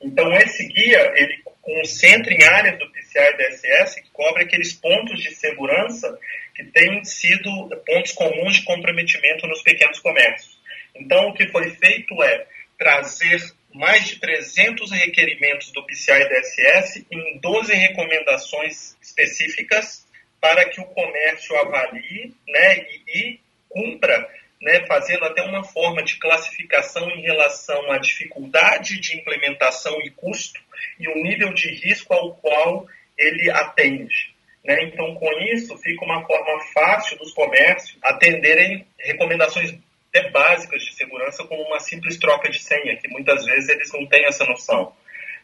Então, 0.02 0.34
esse 0.34 0.68
guia, 0.68 1.14
ele 1.16 1.44
concentra 1.62 2.34
em 2.34 2.44
áreas 2.44 2.78
do 2.78 2.92
PCI 2.92 3.38
DSS 3.38 4.02
que 4.02 4.10
cobre 4.12 4.44
aqueles 4.44 4.74
pontos 4.74 5.24
de 5.24 5.34
segurança 5.34 6.20
que 6.54 6.66
têm 6.66 7.06
sido 7.06 7.70
pontos 7.86 8.12
comuns 8.12 8.56
de 8.56 8.66
comprometimento 8.66 9.48
nos 9.48 9.62
pequenos 9.62 10.00
comércios. 10.00 10.60
Então, 10.94 11.30
o 11.30 11.34
que 11.34 11.48
foi 11.48 11.70
feito 11.70 12.22
é 12.22 12.46
trazer 12.78 13.40
mais 13.74 14.08
de 14.08 14.20
300 14.20 14.92
requerimentos 14.92 15.72
do 15.72 15.86
PCI 15.86 16.28
DSS 16.28 17.06
em 17.12 17.38
12 17.40 17.74
recomendações 17.74 18.98
específicas 19.02 20.06
para 20.42 20.70
que 20.70 20.80
o 20.80 20.86
comércio 20.86 21.56
avalie 21.58 22.34
né, 22.48 22.78
e, 22.78 23.04
e 23.08 23.40
cumpra, 23.68 24.28
né, 24.62 24.86
fazendo 24.88 25.26
até 25.26 25.44
uma 25.44 25.64
forma 25.64 26.04
de 26.04 26.18
classificação 26.18 27.10
em 27.12 27.22
relação 27.22 27.92
à 27.92 27.98
dificuldade 27.98 29.00
de 29.00 29.18
implementação 29.18 30.00
e 30.02 30.10
custo 30.10 30.60
e 31.00 31.08
o 31.08 31.16
nível 31.16 31.54
de 31.54 31.70
risco 31.70 32.14
ao 32.14 32.36
qual 32.36 32.88
ele 33.18 33.52
atende. 33.52 34.34
Né? 34.64 34.84
Então, 34.84 35.16
com 35.16 35.32
isso, 35.54 35.78
fica 35.78 36.06
uma 36.06 36.26
forma 36.26 36.64
fácil 36.74 37.18
dos 37.18 37.34
comércios 37.34 37.98
atenderem 38.02 38.86
recomendações 38.98 39.74
até 40.10 40.30
básicas 40.30 40.82
de 40.84 40.94
segurança, 40.94 41.44
como 41.46 41.62
uma 41.64 41.80
simples 41.80 42.18
troca 42.18 42.50
de 42.50 42.60
senha, 42.60 42.98
que 42.98 43.08
muitas 43.08 43.46
vezes 43.46 43.70
eles 43.70 43.92
não 43.94 44.06
têm 44.08 44.26
essa 44.26 44.46
noção. 44.46 44.94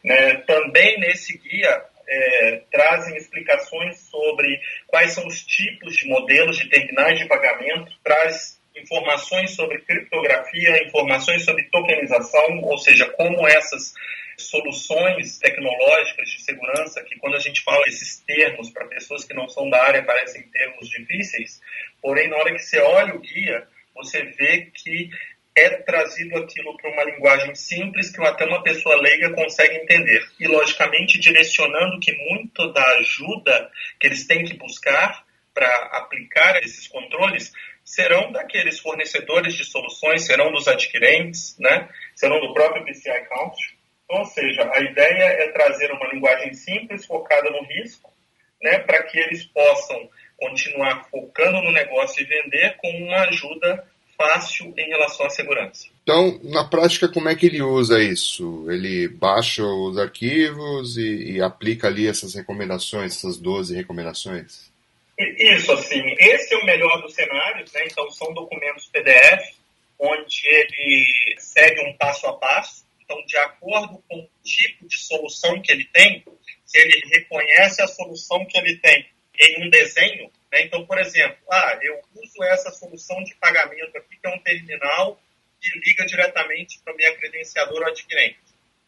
Né? 0.04 0.34
Também 0.46 0.98
nesse 1.00 1.38
guia 1.38 1.84
é, 2.08 2.62
trazem 2.70 3.16
explicações 3.16 3.98
sobre 4.10 4.60
quais 4.86 5.12
são 5.12 5.26
os 5.26 5.44
tipos 5.44 5.94
de 5.94 6.08
modelos 6.08 6.56
de 6.58 6.68
terminais 6.68 7.18
de 7.18 7.26
pagamento, 7.26 7.92
traz 8.02 8.60
informações 8.76 9.52
sobre 9.52 9.80
criptografia, 9.80 10.84
informações 10.84 11.44
sobre 11.44 11.64
tokenização, 11.64 12.60
ou 12.62 12.76
seja, 12.76 13.08
como 13.10 13.46
essas 13.48 13.94
soluções 14.36 15.38
tecnológicas 15.38 16.28
de 16.28 16.42
segurança, 16.42 17.02
que 17.02 17.16
quando 17.18 17.36
a 17.36 17.40
gente 17.40 17.62
fala 17.62 17.82
esses 17.86 18.20
termos 18.20 18.70
para 18.70 18.86
pessoas 18.86 19.24
que 19.24 19.32
não 19.32 19.48
são 19.48 19.70
da 19.70 19.82
área 19.82 20.04
parecem 20.04 20.42
termos 20.50 20.90
difíceis, 20.90 21.60
porém 22.02 22.28
na 22.28 22.36
hora 22.36 22.52
que 22.52 22.58
você 22.58 22.78
olha 22.78 23.14
o 23.14 23.20
guia, 23.20 23.66
você 23.96 24.22
vê 24.22 24.70
que 24.72 25.10
é 25.56 25.70
trazido 25.70 26.36
aquilo 26.36 26.76
para 26.76 26.90
uma 26.90 27.04
linguagem 27.04 27.54
simples 27.54 28.10
que 28.10 28.22
até 28.22 28.44
uma 28.44 28.62
pessoa 28.62 29.00
leiga 29.00 29.32
consegue 29.32 29.76
entender. 29.76 30.22
E, 30.38 30.46
logicamente, 30.46 31.18
direcionando 31.18 31.98
que 31.98 32.12
muito 32.12 32.70
da 32.72 32.86
ajuda 32.98 33.70
que 33.98 34.06
eles 34.06 34.26
têm 34.26 34.44
que 34.44 34.54
buscar 34.54 35.24
para 35.54 35.66
aplicar 35.92 36.62
esses 36.62 36.86
controles 36.86 37.50
serão 37.82 38.30
daqueles 38.32 38.78
fornecedores 38.80 39.54
de 39.54 39.64
soluções, 39.64 40.26
serão 40.26 40.52
dos 40.52 40.68
adquirentes, 40.68 41.56
né? 41.58 41.88
serão 42.14 42.38
do 42.40 42.52
próprio 42.52 42.84
PCI 42.84 43.24
Council. 43.26 43.76
Ou 44.08 44.24
seja, 44.26 44.70
a 44.74 44.80
ideia 44.80 45.24
é 45.24 45.48
trazer 45.52 45.90
uma 45.90 46.12
linguagem 46.12 46.52
simples, 46.52 47.06
focada 47.06 47.48
no 47.50 47.62
risco, 47.64 48.12
né? 48.62 48.80
para 48.80 49.04
que 49.04 49.18
eles 49.18 49.44
possam 49.46 50.10
continuar 50.38 51.04
focando 51.10 51.62
no 51.62 51.72
negócio 51.72 52.22
e 52.22 52.26
vender 52.26 52.76
com 52.76 52.88
uma 52.90 53.22
ajuda 53.22 53.84
fácil 54.16 54.72
em 54.76 54.88
relação 54.88 55.26
à 55.26 55.30
segurança. 55.30 55.88
Então, 56.02 56.40
na 56.42 56.64
prática, 56.64 57.08
como 57.08 57.28
é 57.28 57.34
que 57.34 57.46
ele 57.46 57.62
usa 57.62 58.02
isso? 58.02 58.66
Ele 58.70 59.08
baixa 59.08 59.62
os 59.62 59.98
arquivos 59.98 60.96
e, 60.96 61.32
e 61.32 61.42
aplica 61.42 61.88
ali 61.88 62.06
essas 62.06 62.34
recomendações, 62.34 63.16
essas 63.16 63.36
12 63.36 63.74
recomendações? 63.74 64.70
Isso, 65.18 65.72
assim, 65.72 66.02
esse 66.18 66.54
é 66.54 66.58
o 66.58 66.66
melhor 66.66 67.00
dos 67.02 67.14
cenários, 67.14 67.72
né? 67.72 67.84
Então, 67.86 68.10
são 68.10 68.32
documentos 68.34 68.86
PDF, 68.86 69.54
onde 69.98 70.46
ele 70.46 71.36
segue 71.38 71.80
um 71.82 71.96
passo 71.96 72.26
a 72.26 72.34
passo. 72.34 72.84
Então, 73.02 73.16
de 73.26 73.36
acordo 73.38 74.02
com 74.08 74.18
o 74.18 74.28
tipo 74.42 74.86
de 74.86 74.98
solução 74.98 75.60
que 75.62 75.72
ele 75.72 75.84
tem, 75.92 76.22
se 76.66 76.78
ele 76.78 77.00
reconhece 77.12 77.80
a 77.80 77.86
solução 77.86 78.44
que 78.44 78.58
ele 78.58 78.76
tem 78.76 79.06
em 79.38 79.66
um 79.66 79.70
desenho, 79.70 80.30
né? 80.52 80.62
Então, 80.62 80.84
por 80.86 80.98
exemplo, 80.98 81.36
ah, 81.50 81.78
eu 81.82 82.00
uso 82.14 82.42
essa 82.44 82.70
solução 82.70 83.22
de 83.24 83.34
pagamento 83.36 83.96
aqui, 83.96 84.16
que 84.16 84.26
é 84.26 84.30
um 84.30 84.38
terminal 84.38 85.20
que 85.60 85.78
liga 85.80 86.04
diretamente 86.06 86.80
para 86.84 86.92
a 86.92 86.96
minha 86.96 87.14
credenciadora 87.16 87.88
adquirente. 87.88 88.38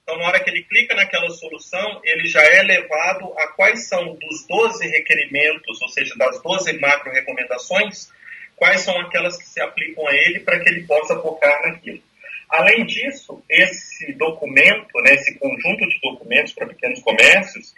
Então, 0.03 0.17
na 0.17 0.27
hora 0.27 0.41
que 0.41 0.49
ele 0.49 0.63
clica 0.63 0.95
naquela 0.95 1.29
solução, 1.31 2.01
ele 2.03 2.27
já 2.27 2.43
é 2.43 2.63
levado 2.63 3.31
a 3.39 3.49
quais 3.49 3.89
são 3.89 4.15
dos 4.15 4.47
12 4.47 4.89
requerimentos, 4.89 5.83
ou 5.83 5.89
seja, 5.89 6.15
das 6.17 6.41
12 6.43 6.79
macro 6.79 7.13
recomendações, 7.13 8.09
quais 8.57 8.81
são 8.81 8.99
aquelas 9.01 9.37
que 9.37 9.45
se 9.45 9.61
aplicam 9.61 10.07
a 10.07 10.15
ele 10.15 10.41
para 10.41 10.61
que 10.61 10.69
ele 10.71 10.87
possa 10.87 11.21
focar 11.21 11.63
naquilo. 11.63 12.03
Além 12.49 12.87
disso, 12.87 13.43
esse 13.51 14.15
documento, 14.15 14.99
né, 15.03 15.15
esse 15.15 15.35
conjunto 15.39 15.87
de 15.87 16.01
documentos 16.01 16.55
para 16.55 16.67
pequenos 16.67 17.03
comércios, 17.03 17.75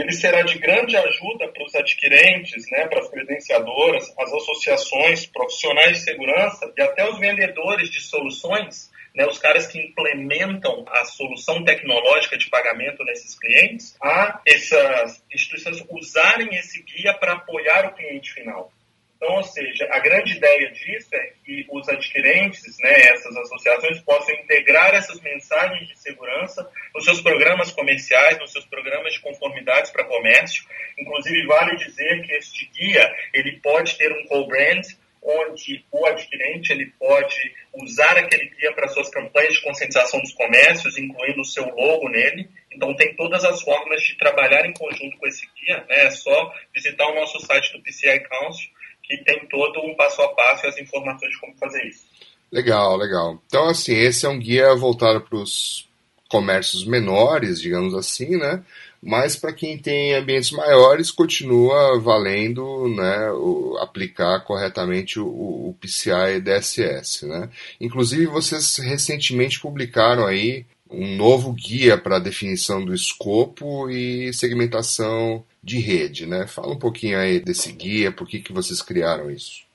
ele 0.00 0.12
será 0.12 0.42
de 0.42 0.58
grande 0.58 0.96
ajuda 0.96 1.48
para 1.48 1.64
os 1.64 1.74
adquirentes, 1.74 2.70
né, 2.70 2.86
para 2.86 3.00
as 3.00 3.08
credenciadoras, 3.08 4.12
as 4.18 4.32
associações, 4.32 5.26
profissionais 5.26 5.98
de 5.98 6.04
segurança 6.04 6.72
e 6.76 6.82
até 6.82 7.08
os 7.08 7.18
vendedores 7.18 7.90
de 7.90 8.00
soluções, 8.00 8.90
né, 9.14 9.26
os 9.26 9.38
caras 9.38 9.66
que 9.66 9.80
implementam 9.80 10.84
a 10.88 11.04
solução 11.04 11.64
tecnológica 11.64 12.38
de 12.38 12.48
pagamento 12.48 13.02
nesses 13.04 13.38
clientes, 13.38 13.96
a 14.02 14.40
essas 14.46 15.22
instituições 15.32 15.84
usarem 15.90 16.54
esse 16.56 16.82
guia 16.82 17.14
para 17.14 17.32
apoiar 17.32 17.86
o 17.86 17.94
cliente 17.94 18.32
final. 18.32 18.72
Então, 19.18 19.34
ou 19.34 19.42
seja, 19.42 19.88
a 19.90 19.98
grande 19.98 20.36
ideia 20.36 20.70
disso 20.70 21.08
é 21.12 21.32
que 21.44 21.66
os 21.72 21.88
adquirentes, 21.88 22.78
né, 22.78 23.00
essas 23.08 23.36
associações, 23.36 24.00
possam 24.02 24.32
integrar 24.36 24.94
essas 24.94 25.20
mensagens 25.20 25.88
de 25.88 25.98
segurança 25.98 26.70
nos 26.94 27.04
seus 27.04 27.20
programas 27.20 27.72
comerciais, 27.72 28.38
nos 28.38 28.52
seus 28.52 28.64
programas 28.66 29.14
de 29.14 29.20
conformidades 29.20 29.90
para 29.90 30.04
comércio. 30.04 30.64
Inclusive, 30.96 31.46
vale 31.46 31.76
dizer 31.76 32.22
que 32.22 32.32
este 32.32 32.66
guia 32.66 33.12
ele 33.34 33.58
pode 33.60 33.98
ter 33.98 34.12
um 34.12 34.24
co-brand, 34.26 34.86
onde 35.20 35.84
o 35.90 36.06
adquirente 36.06 36.72
ele 36.72 36.86
pode 36.96 37.54
usar 37.74 38.16
aquele 38.16 38.50
guia 38.50 38.72
para 38.72 38.86
suas 38.86 39.10
campanhas 39.10 39.54
de 39.54 39.62
conscientização 39.62 40.20
dos 40.20 40.32
comércios, 40.32 40.96
incluindo 40.96 41.40
o 41.40 41.44
seu 41.44 41.64
logo 41.74 42.08
nele. 42.08 42.48
Então, 42.70 42.94
tem 42.94 43.16
todas 43.16 43.44
as 43.44 43.60
formas 43.62 44.00
de 44.00 44.16
trabalhar 44.16 44.64
em 44.64 44.72
conjunto 44.72 45.18
com 45.18 45.26
esse 45.26 45.44
guia. 45.56 45.84
Né? 45.88 46.04
É 46.04 46.10
só 46.12 46.54
visitar 46.72 47.08
o 47.08 47.16
nosso 47.16 47.40
site 47.40 47.72
do 47.72 47.82
PCI 47.82 48.20
Council 48.20 48.77
que 49.08 49.16
tem 49.24 49.46
todo 49.48 49.80
um 49.80 49.94
passo 49.96 50.20
a 50.20 50.28
passo 50.34 50.66
e 50.66 50.68
as 50.68 50.78
informações 50.78 51.32
de 51.32 51.40
como 51.40 51.56
fazer 51.56 51.82
isso. 51.86 52.06
Legal, 52.52 52.96
legal. 52.96 53.42
Então, 53.46 53.68
assim, 53.68 53.94
esse 53.94 54.26
é 54.26 54.28
um 54.28 54.38
guia 54.38 54.74
voltado 54.74 55.20
para 55.20 55.38
os 55.38 55.88
comércios 56.28 56.84
menores, 56.84 57.60
digamos 57.60 57.94
assim, 57.94 58.36
né? 58.36 58.62
Mas 59.02 59.36
para 59.36 59.52
quem 59.52 59.78
tem 59.78 60.14
ambientes 60.14 60.50
maiores, 60.50 61.10
continua 61.10 61.98
valendo 62.00 62.88
né, 62.88 63.30
o, 63.30 63.78
aplicar 63.80 64.40
corretamente 64.40 65.20
o, 65.20 65.26
o 65.26 65.76
PCI 65.80 66.40
DSS. 66.40 67.24
Né? 67.26 67.48
Inclusive, 67.80 68.26
vocês 68.26 68.76
recentemente 68.78 69.60
publicaram 69.60 70.26
aí 70.26 70.66
um 70.90 71.16
novo 71.16 71.52
guia 71.52 71.98
para 71.98 72.18
definição 72.18 72.84
do 72.84 72.94
escopo 72.94 73.90
e 73.90 74.32
segmentação 74.32 75.44
de 75.62 75.78
rede, 75.78 76.26
né? 76.26 76.46
Fala 76.46 76.72
um 76.72 76.78
pouquinho 76.78 77.18
aí 77.18 77.40
desse 77.40 77.72
guia, 77.72 78.10
por 78.10 78.26
que, 78.26 78.40
que 78.40 78.52
vocês 78.52 78.80
criaram 78.82 79.30
isso? 79.30 79.66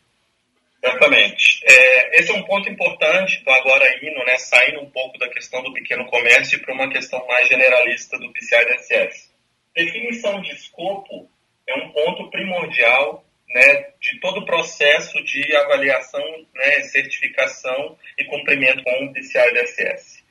Certamente. 0.83 1.63
É, 1.65 2.19
esse 2.19 2.31
é 2.31 2.33
um 2.33 2.43
ponto 2.43 2.69
importante, 2.69 3.39
então 3.41 3.53
agora 3.53 3.85
indo, 4.05 4.25
né, 4.25 4.37
saindo 4.37 4.81
um 4.81 4.89
pouco 4.89 5.17
da 5.17 5.29
questão 5.29 5.63
do 5.63 5.71
pequeno 5.71 6.05
comércio 6.07 6.59
para 6.59 6.73
uma 6.73 6.89
questão 6.89 7.25
mais 7.27 7.47
generalista 7.47 8.17
do 8.19 8.31
PCI-DSS. 8.33 9.31
Definição 9.73 10.41
de 10.41 10.51
escopo 10.51 11.29
é 11.67 11.75
um 11.75 11.89
ponto 11.89 12.29
primordial 12.29 13.23
né, 13.53 13.85
de 14.01 14.19
todo 14.19 14.39
o 14.39 14.45
processo 14.45 15.23
de 15.23 15.55
avaliação, 15.55 16.23
né, 16.53 16.81
certificação 16.81 17.97
e 18.17 18.25
cumprimento 18.25 18.83
com 18.83 19.05
o 19.05 19.13
PCI-DSS. 19.13 20.22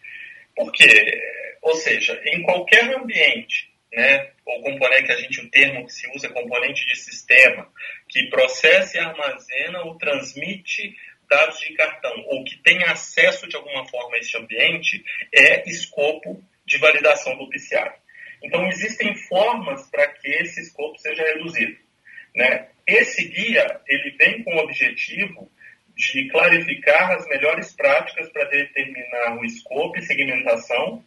Por 0.57 0.71
quê? 0.73 1.21
Ou 1.63 1.75
seja, 1.77 2.21
em 2.27 2.43
qualquer 2.43 2.95
ambiente 2.95 3.73
né, 3.93 4.31
ou 4.47 4.63
componente 4.63 5.05
que 5.05 5.13
a 5.13 5.17
gente, 5.17 5.41
o 5.41 5.51
termo 5.51 5.87
que 5.87 5.93
se 5.93 6.11
usa 6.15 6.27
é 6.27 6.31
componente 6.31 6.87
de 6.87 6.97
sistema, 6.97 7.71
que 8.09 8.29
processa 8.31 8.97
e 8.97 9.01
armazena 9.01 9.83
ou 9.83 9.99
transmite 9.99 10.97
dados 11.29 11.61
de 11.61 11.75
cartão, 11.75 12.13
ou 12.27 12.45
que 12.45 12.57
tem 12.59 12.83
acesso 12.85 13.49
de 13.49 13.57
alguma 13.57 13.87
forma 13.89 14.17
a 14.17 14.19
esse 14.19 14.37
ambiente, 14.37 15.03
é 15.35 15.69
escopo 15.69 16.43
de 16.67 16.79
validação 16.79 17.37
do 17.37 17.49
PCI. 17.49 17.93
Então, 18.43 18.69
existem 18.69 19.15
formas 19.15 19.89
para 19.89 20.09
que 20.09 20.29
esse 20.29 20.61
escopo 20.61 20.99
seja 20.99 21.23
reduzido. 21.23 21.77
Né? 22.35 22.69
Esse 22.87 23.29
guia, 23.29 23.81
ele 23.87 24.11
vem 24.19 24.43
com 24.43 24.55
o 24.55 24.59
objetivo 24.59 25.51
de 26.03 26.29
clarificar 26.29 27.13
as 27.13 27.27
melhores 27.29 27.73
práticas 27.75 28.29
para 28.31 28.45
determinar 28.47 29.39
o 29.39 29.45
escopo 29.45 29.99
e 29.99 30.03
segmentação 30.03 31.05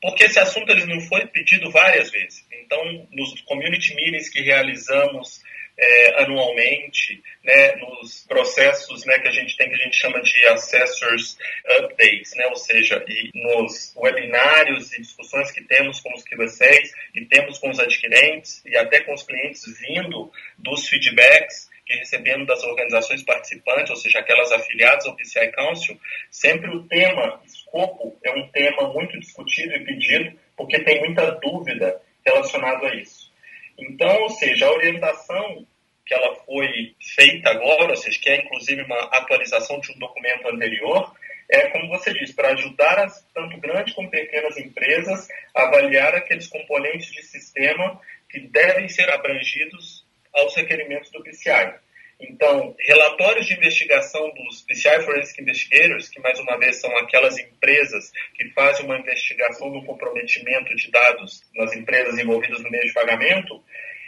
porque 0.00 0.24
esse 0.24 0.38
assunto 0.40 0.72
ele 0.72 0.84
não 0.86 1.00
foi 1.02 1.24
pedido 1.26 1.70
várias 1.70 2.10
vezes. 2.10 2.44
Então, 2.52 3.06
nos 3.12 3.40
community 3.42 3.94
meetings 3.94 4.28
que 4.28 4.42
realizamos 4.42 5.40
é, 5.78 6.22
anualmente, 6.24 7.22
né, 7.44 7.76
nos 7.76 8.24
processos 8.26 9.04
né, 9.06 9.18
que 9.20 9.28
a 9.28 9.32
gente 9.32 9.56
tem, 9.56 9.68
que 9.68 9.74
a 9.74 9.84
gente 9.84 9.96
chama 9.96 10.20
de 10.20 10.46
assessors 10.46 11.38
updates, 11.78 12.34
né, 12.34 12.46
ou 12.48 12.56
seja, 12.56 13.02
e 13.08 13.30
nos 13.32 13.94
webinários 13.96 14.92
e 14.92 15.00
discussões 15.00 15.52
que 15.52 15.62
temos 15.62 16.00
com 16.00 16.12
os 16.14 16.24
QSAs 16.24 16.92
e 17.14 17.24
temos 17.24 17.58
com 17.58 17.70
os 17.70 17.78
adquirentes 17.78 18.60
e 18.66 18.76
até 18.76 19.00
com 19.00 19.14
os 19.14 19.22
clientes 19.22 19.62
vindo 19.78 20.30
dos 20.58 20.88
feedbacks, 20.88 21.70
que 21.86 21.94
recebendo 21.94 22.46
das 22.46 22.62
organizações 22.62 23.22
participantes, 23.22 23.90
ou 23.90 23.96
seja, 23.96 24.20
aquelas 24.20 24.52
afiliadas 24.52 25.06
ao 25.06 25.16
PCI 25.16 25.50
Council, 25.52 25.98
sempre 26.30 26.70
o 26.70 26.84
tema 26.84 27.40
escopo 27.44 28.16
é 28.24 28.30
um 28.32 28.48
tema 28.48 28.92
muito 28.92 29.18
discutido 29.18 29.74
e 29.74 29.84
pedido, 29.84 30.38
porque 30.56 30.80
tem 30.80 31.00
muita 31.00 31.32
dúvida 31.32 32.00
relacionada 32.24 32.88
a 32.88 32.94
isso. 32.94 33.32
Então, 33.78 34.22
ou 34.22 34.30
seja, 34.30 34.66
a 34.66 34.72
orientação 34.72 35.66
que 36.06 36.14
ela 36.14 36.34
foi 36.44 36.94
feita 37.00 37.50
agora, 37.50 37.90
ou 37.90 37.96
seja, 37.96 38.20
que 38.20 38.30
é 38.30 38.40
inclusive 38.42 38.82
uma 38.82 39.00
atualização 39.04 39.80
de 39.80 39.92
um 39.92 39.98
documento 39.98 40.48
anterior, 40.48 41.12
é, 41.50 41.68
como 41.68 41.88
você 41.88 42.12
disse, 42.14 42.34
para 42.34 42.52
ajudar 42.52 42.98
as, 42.98 43.26
tanto 43.34 43.58
grandes 43.58 43.94
como 43.94 44.10
pequenas 44.10 44.56
empresas 44.56 45.28
a 45.54 45.64
avaliar 45.64 46.14
aqueles 46.14 46.46
componentes 46.46 47.12
de 47.12 47.22
sistema 47.22 48.00
que 48.28 48.40
devem 48.40 48.88
ser 48.88 49.10
abrangidos 49.10 50.01
aos 50.34 50.54
requerimentos 50.54 51.10
do 51.10 51.22
PCI. 51.22 51.74
Então, 52.20 52.74
relatórios 52.78 53.46
de 53.46 53.54
investigação 53.54 54.32
dos 54.34 54.62
PCI 54.62 55.02
Forensic 55.02 55.42
Investigators, 55.42 56.08
que 56.08 56.20
mais 56.20 56.38
uma 56.38 56.56
vez 56.56 56.80
são 56.80 56.96
aquelas 56.98 57.36
empresas 57.38 58.12
que 58.34 58.48
fazem 58.50 58.84
uma 58.84 58.98
investigação 58.98 59.70
do 59.72 59.84
comprometimento 59.84 60.74
de 60.76 60.90
dados 60.90 61.42
nas 61.54 61.74
empresas 61.74 62.18
envolvidas 62.18 62.62
no 62.62 62.70
meio 62.70 62.84
de 62.84 62.92
pagamento, 62.92 63.62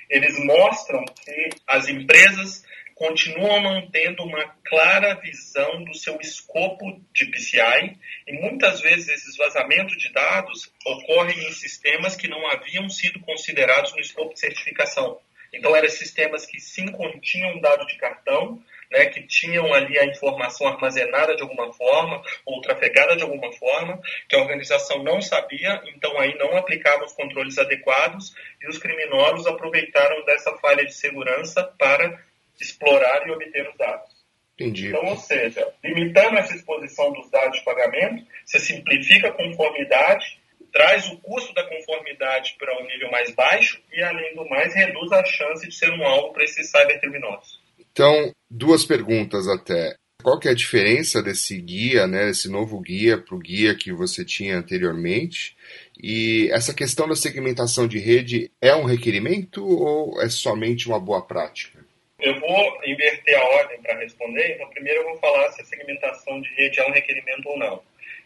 eles 0.09 0.39
mostram 0.39 1.05
que 1.05 1.49
as 1.67 1.89
empresas 1.89 2.65
continuam 2.95 3.61
mantendo 3.61 4.23
uma 4.23 4.55
clara 4.65 5.15
visão 5.15 5.83
do 5.83 5.95
seu 5.95 6.17
escopo 6.21 7.01
de 7.13 7.27
PCI 7.27 7.99
e 8.29 8.33
muitas 8.35 8.81
vezes 8.81 9.09
esses 9.09 9.37
vazamentos 9.37 9.97
de 9.97 10.13
dados 10.13 10.73
ocorrem 10.87 11.49
em 11.49 11.53
sistemas 11.53 12.15
que 12.15 12.29
não 12.29 12.47
haviam 12.47 12.89
sido 12.89 13.19
considerados 13.21 13.93
no 13.93 14.01
escopo 14.01 14.35
de 14.35 14.41
certificação. 14.41 15.19
Então, 15.57 15.75
eram 15.75 15.89
sistemas 15.89 16.45
que 16.47 16.61
sim 16.61 16.91
continham 16.91 17.61
dado 17.61 17.87
de 17.87 17.97
cartão, 17.97 18.63
né, 18.91 19.07
que 19.07 19.27
tinham 19.27 19.73
ali 19.73 19.99
a 19.99 20.05
informação 20.05 20.67
armazenada 20.69 21.35
de 21.35 21.43
alguma 21.43 21.73
forma 21.73 22.23
ou 22.45 22.61
trafegada 22.61 23.17
de 23.17 23.23
alguma 23.23 23.53
forma, 23.53 24.01
que 24.29 24.37
a 24.37 24.41
organização 24.41 25.03
não 25.03 25.21
sabia, 25.21 25.83
então 25.95 26.19
aí 26.19 26.37
não 26.39 26.57
aplicava 26.57 27.05
os 27.05 27.13
controles 27.13 27.59
adequados 27.59 28.35
e 28.63 28.69
os 28.69 28.79
criminosos 28.79 29.47
aproveitaram 29.47 30.25
dessa 30.25 30.57
falha 30.59 30.85
de 30.85 30.95
segurança 30.95 31.65
para 31.79 32.23
explorar 32.61 33.27
e 33.27 33.31
obter 33.31 33.69
os 33.69 33.77
dados. 33.77 34.15
Entendi. 34.55 34.89
Então, 34.89 35.05
ou 35.07 35.17
seja, 35.17 35.67
limitando 35.83 36.39
essa 36.39 36.55
exposição 36.55 37.13
dos 37.13 37.29
dados 37.29 37.59
de 37.59 37.65
pagamento, 37.65 38.25
você 38.45 38.61
simplifica 38.61 39.29
a 39.29 39.33
conformidade 39.33 40.39
traz 40.75 41.09
o 41.09 41.17
custo 41.19 41.55
da 41.55 41.63
conformidade 41.63 42.57
para 42.59 42.77
um 42.83 42.87
nível 42.89 43.09
mais 43.09 43.31
baixo 43.31 43.81
e, 43.93 44.03
além 44.03 44.35
do 44.35 44.45
mais, 44.49 44.75
reduz 44.75 45.13
a 45.13 45.25
chance 45.25 45.67
de 45.69 45.75
ser 45.75 45.89
um 45.91 46.05
alvo 46.05 46.33
para 46.33 46.43
esses 46.43 46.69
cybercriminosos. 46.69 47.63
Então, 47.79 48.33
duas 48.51 48.85
perguntas 48.85 49.47
até. 49.47 49.95
Qual 50.21 50.41
que 50.41 50.49
é 50.49 50.51
a 50.51 50.55
diferença 50.55 51.23
desse 51.23 51.61
guia, 51.61 52.07
né, 52.09 52.31
esse 52.31 52.51
novo 52.51 52.81
guia 52.81 53.17
para 53.19 53.37
o 53.37 53.39
guia 53.39 53.75
que 53.75 53.93
você 53.93 54.25
tinha 54.25 54.57
anteriormente? 54.57 55.57
E 56.03 56.49
essa 56.51 56.75
questão 56.75 57.07
da 57.07 57.15
segmentação 57.15 57.87
de 57.87 57.99
rede 57.99 58.51
é 58.61 58.75
um 58.75 58.85
requerimento 58.85 59.65
ou 59.65 60.21
é 60.21 60.29
somente 60.29 60.89
uma 60.89 60.99
boa 60.99 61.25
prática? 61.25 61.85
Eu 62.19 62.41
vou 62.41 62.79
inverter 62.85 63.39
a 63.39 63.45
ordem 63.45 63.81
para 63.83 63.99
responder. 63.99 64.55
Então, 64.55 64.69
primeiro 64.71 65.03
eu 65.03 65.11
vou 65.11 65.19
falar 65.19 65.53
se 65.53 65.61
a 65.61 65.65
segmentação 65.65 66.41
de 66.41 66.49
rede 66.55 66.81
é 66.81 66.89
um 66.89 66.93
requerimento 66.93 67.49
ou 67.49 67.59
não. 67.59 67.83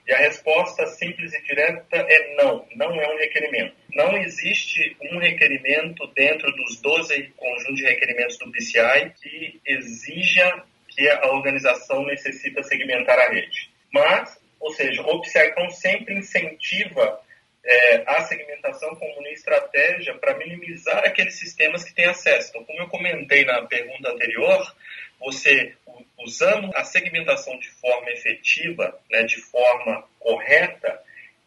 E 0.09 0.15
a 0.15 0.17
resposta 0.17 0.87
simples 0.87 1.35
e 1.35 1.43
direta 1.43 1.97
é 1.97 2.35
não, 2.37 2.67
não 2.75 2.99
é 2.99 3.15
um 3.15 3.19
requerimento. 3.19 3.75
Não 3.95 4.17
existe 4.17 4.97
um 5.03 5.19
requerimento 5.19 6.07
dentro 6.15 6.51
dos 6.53 6.81
12 6.81 7.35
conjuntos 7.37 7.77
de 7.77 7.85
requerimentos 7.85 8.39
do 8.39 8.51
PCI 8.51 9.13
que 9.21 9.61
exija 9.67 10.65
que 10.89 11.07
a 11.11 11.27
organização 11.27 12.07
necessita 12.07 12.63
segmentar 12.63 13.19
a 13.19 13.29
rede. 13.29 13.71
Mas, 13.93 14.41
ou 14.59 14.73
seja, 14.73 15.03
o 15.03 15.21
PCI 15.21 15.53
sempre 15.73 16.15
incentiva 16.15 17.21
é, 17.69 18.03
a 18.07 18.23
segmentação 18.23 18.97
como 18.97 19.21
uma 19.21 19.29
estratégia 19.29 20.15
para 20.15 20.39
minimizar 20.39 21.05
aqueles 21.05 21.39
sistemas 21.39 21.85
que 21.85 21.95
têm 21.95 22.07
acesso. 22.07 22.49
Então, 22.49 22.65
como 22.65 22.81
eu 22.81 22.89
comentei 22.89 23.45
na 23.45 23.61
pergunta 23.67 24.11
anterior, 24.11 24.75
você 25.21 25.75
usando 26.19 26.75
a 26.75 26.83
segmentação 26.83 27.59
de 27.59 27.69
forma 27.73 28.11
efetiva, 28.11 28.99
né, 29.11 29.23
de 29.25 29.37
forma 29.37 30.03
correta, 30.19 30.99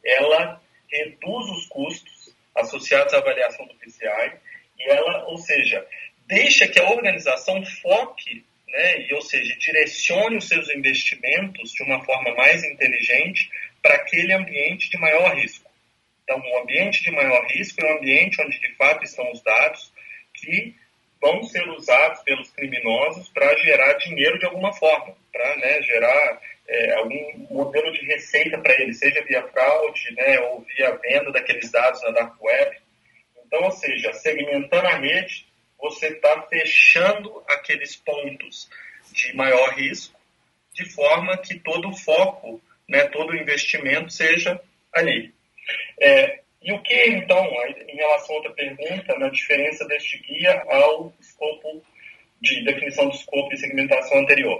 ela 0.05 0.61
reduz 0.91 1.49
os 1.49 1.65
custos 1.67 2.35
associados 2.55 3.13
à 3.15 3.17
avaliação 3.17 3.65
do 3.65 3.73
PCI 3.75 4.33
e 4.77 4.91
ela, 4.91 5.25
ou 5.25 5.37
seja, 5.39 5.83
deixa 6.27 6.67
que 6.67 6.79
a 6.79 6.89
organização 6.91 7.65
foque, 7.81 8.45
né, 8.67 9.01
e, 9.07 9.13
ou 9.13 9.21
seja, 9.23 9.55
direcione 9.57 10.37
os 10.37 10.47
seus 10.47 10.69
investimentos 10.69 11.71
de 11.71 11.81
uma 11.83 12.03
forma 12.05 12.35
mais 12.35 12.63
inteligente 12.63 13.49
para 13.81 13.95
aquele 13.95 14.33
ambiente 14.33 14.89
de 14.91 14.97
maior 14.97 15.35
risco. 15.35 15.60
Então, 16.31 16.49
o 16.49 16.61
ambiente 16.61 17.03
de 17.03 17.11
maior 17.11 17.45
risco 17.47 17.81
é 17.81 17.91
um 17.91 17.97
ambiente 17.97 18.41
onde 18.41 18.57
de 18.57 18.73
fato 18.75 19.03
estão 19.03 19.29
os 19.33 19.41
dados 19.41 19.91
que 20.33 20.73
vão 21.19 21.43
ser 21.43 21.67
usados 21.67 22.21
pelos 22.23 22.49
criminosos 22.51 23.27
para 23.27 23.53
gerar 23.57 23.93
dinheiro 23.95 24.39
de 24.39 24.45
alguma 24.45 24.71
forma, 24.71 25.13
para 25.29 25.57
né, 25.57 25.81
gerar 25.81 26.41
é, 26.69 26.93
algum 26.93 27.47
modelo 27.49 27.91
de 27.91 28.05
receita 28.05 28.57
para 28.59 28.81
eles, 28.81 28.97
seja 28.97 29.21
via 29.25 29.45
fraude 29.49 30.15
né, 30.15 30.39
ou 30.39 30.61
via 30.61 30.95
venda 31.03 31.33
daqueles 31.33 31.69
dados 31.69 32.01
na 32.03 32.11
dark 32.11 32.41
web. 32.41 32.77
Então, 33.45 33.63
ou 33.63 33.71
seja, 33.71 34.13
segmentando 34.13 34.87
a 34.87 34.95
rede, 34.95 35.45
você 35.77 36.07
está 36.07 36.43
fechando 36.43 37.43
aqueles 37.49 37.93
pontos 37.97 38.69
de 39.11 39.35
maior 39.35 39.73
risco, 39.73 40.17
de 40.73 40.85
forma 40.85 41.37
que 41.37 41.59
todo 41.59 41.89
o 41.89 41.97
foco, 41.97 42.61
né, 42.87 43.03
todo 43.09 43.31
o 43.31 43.35
investimento 43.35 44.13
seja 44.13 44.61
ali. 44.93 45.33
É, 45.99 46.39
e 46.61 46.71
o 46.71 46.81
que, 46.81 47.09
então, 47.09 47.45
em 47.87 47.95
relação 47.95 48.35
a 48.35 48.37
outra 48.37 48.53
pergunta, 48.53 49.17
na 49.17 49.29
diferença 49.29 49.85
deste 49.87 50.17
guia 50.19 50.61
ao 50.67 51.13
escopo 51.19 51.83
de 52.39 52.63
definição 52.63 53.07
do 53.07 53.15
escopo 53.15 53.53
e 53.53 53.57
segmentação 53.57 54.19
anterior? 54.19 54.59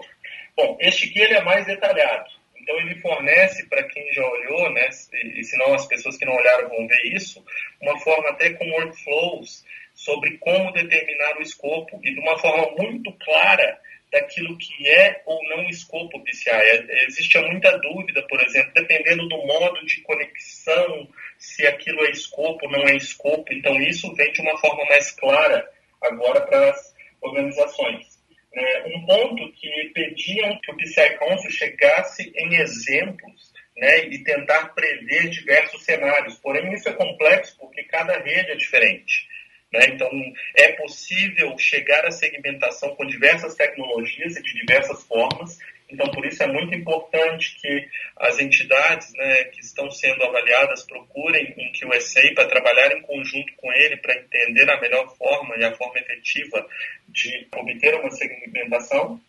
Bom, 0.56 0.78
este 0.80 1.10
guia 1.10 1.26
ele 1.26 1.36
é 1.36 1.42
mais 1.44 1.66
detalhado. 1.66 2.30
Então, 2.58 2.76
ele 2.80 3.00
fornece 3.00 3.68
para 3.68 3.84
quem 3.84 4.14
já 4.14 4.24
olhou, 4.24 4.72
né, 4.72 4.90
e 5.14 5.44
se 5.44 5.58
não 5.58 5.74
as 5.74 5.88
pessoas 5.88 6.18
que 6.18 6.26
não 6.26 6.36
olharam 6.36 6.70
vão 6.70 6.88
ver 6.88 7.06
isso, 7.06 7.44
uma 7.82 8.00
forma 8.00 8.30
até 8.30 8.54
com 8.54 8.70
workflows 8.70 9.64
sobre 9.94 10.38
como 10.38 10.72
determinar 10.72 11.38
o 11.38 11.42
escopo 11.42 12.00
e 12.04 12.14
de 12.14 12.20
uma 12.20 12.38
forma 12.38 12.72
muito 12.78 13.12
clara 13.14 13.80
daquilo 14.12 14.58
que 14.58 14.88
é 14.88 15.22
ou 15.26 15.42
não 15.50 15.70
escopo 15.70 16.24
PCI. 16.24 16.52
É, 16.52 17.06
existe 17.06 17.38
muita 17.40 17.78
dúvida, 17.80 18.22
por 18.28 18.42
exemplo, 18.42 18.74
dependendo 18.74 19.28
do 19.28 19.38
modo 19.46 19.86
de 19.86 20.02
conexão, 20.02 21.08
se 21.38 21.66
aquilo 21.66 22.06
é 22.06 22.12
escopo 22.12 22.66
ou 22.66 22.72
não 22.72 22.88
é 22.88 22.96
escopo. 22.96 23.54
Então, 23.54 23.80
isso 23.82 24.14
vem 24.16 24.32
de 24.32 24.42
uma 24.42 24.58
forma 24.58 24.84
mais 24.86 25.12
clara 25.12 25.68
agora 26.02 26.42
para 26.42 26.72
as 26.72 26.94
organizações. 27.22 28.20
É, 28.54 28.84
um 28.88 29.06
ponto 29.06 29.52
que 29.54 29.92
pediam 29.94 30.60
que 30.60 30.72
o 30.72 30.76
PCI 30.76 31.18
Council 31.18 31.52
chegasse 31.52 32.34
em 32.36 32.56
exemplos 32.56 33.52
né, 33.78 34.06
e 34.08 34.24
tentar 34.24 34.74
prever 34.74 35.30
diversos 35.30 35.84
cenários. 35.84 36.36
Porém, 36.36 36.74
isso 36.74 36.90
é 36.90 36.94
complexo 36.94 37.58
porque 37.58 37.84
cada 37.84 38.20
rede 38.20 38.52
é 38.52 38.56
diferente. 38.56 39.31
Né? 39.72 39.86
Então, 39.88 40.10
é 40.56 40.74
possível 40.74 41.58
chegar 41.58 42.06
à 42.06 42.12
segmentação 42.12 42.96
com 42.96 43.06
diversas 43.06 43.56
tecnologias 43.56 44.36
e 44.36 44.44
de 44.44 44.54
diversas 44.54 45.04
formas. 45.04 45.58
Então, 45.90 46.10
por 46.12 46.26
isso 46.26 46.42
é 46.44 46.48
muito 46.48 46.74
importante 46.74 47.56
que 47.60 47.88
as 48.18 48.40
entidades 48.40 49.12
né, 49.14 49.46
que 49.46 49.62
estão 49.62 49.90
sendo 49.92 50.24
avaliadas 50.24 50.84
procurem 50.84 51.54
um 51.58 51.72
QSA 51.72 52.34
para 52.34 52.48
trabalhar 52.48 52.92
em 52.94 53.02
conjunto 53.02 53.54
com 53.58 53.72
ele 53.74 53.98
para 53.98 54.16
entender 54.16 54.70
a 54.70 54.80
melhor 54.80 55.16
forma 55.18 55.56
e 55.58 55.64
a 55.64 55.74
forma 55.74 56.00
efetiva 56.00 56.66
de 57.08 57.48
obter 57.56 57.96
uma 57.96 58.12
segmentação. 58.12 59.20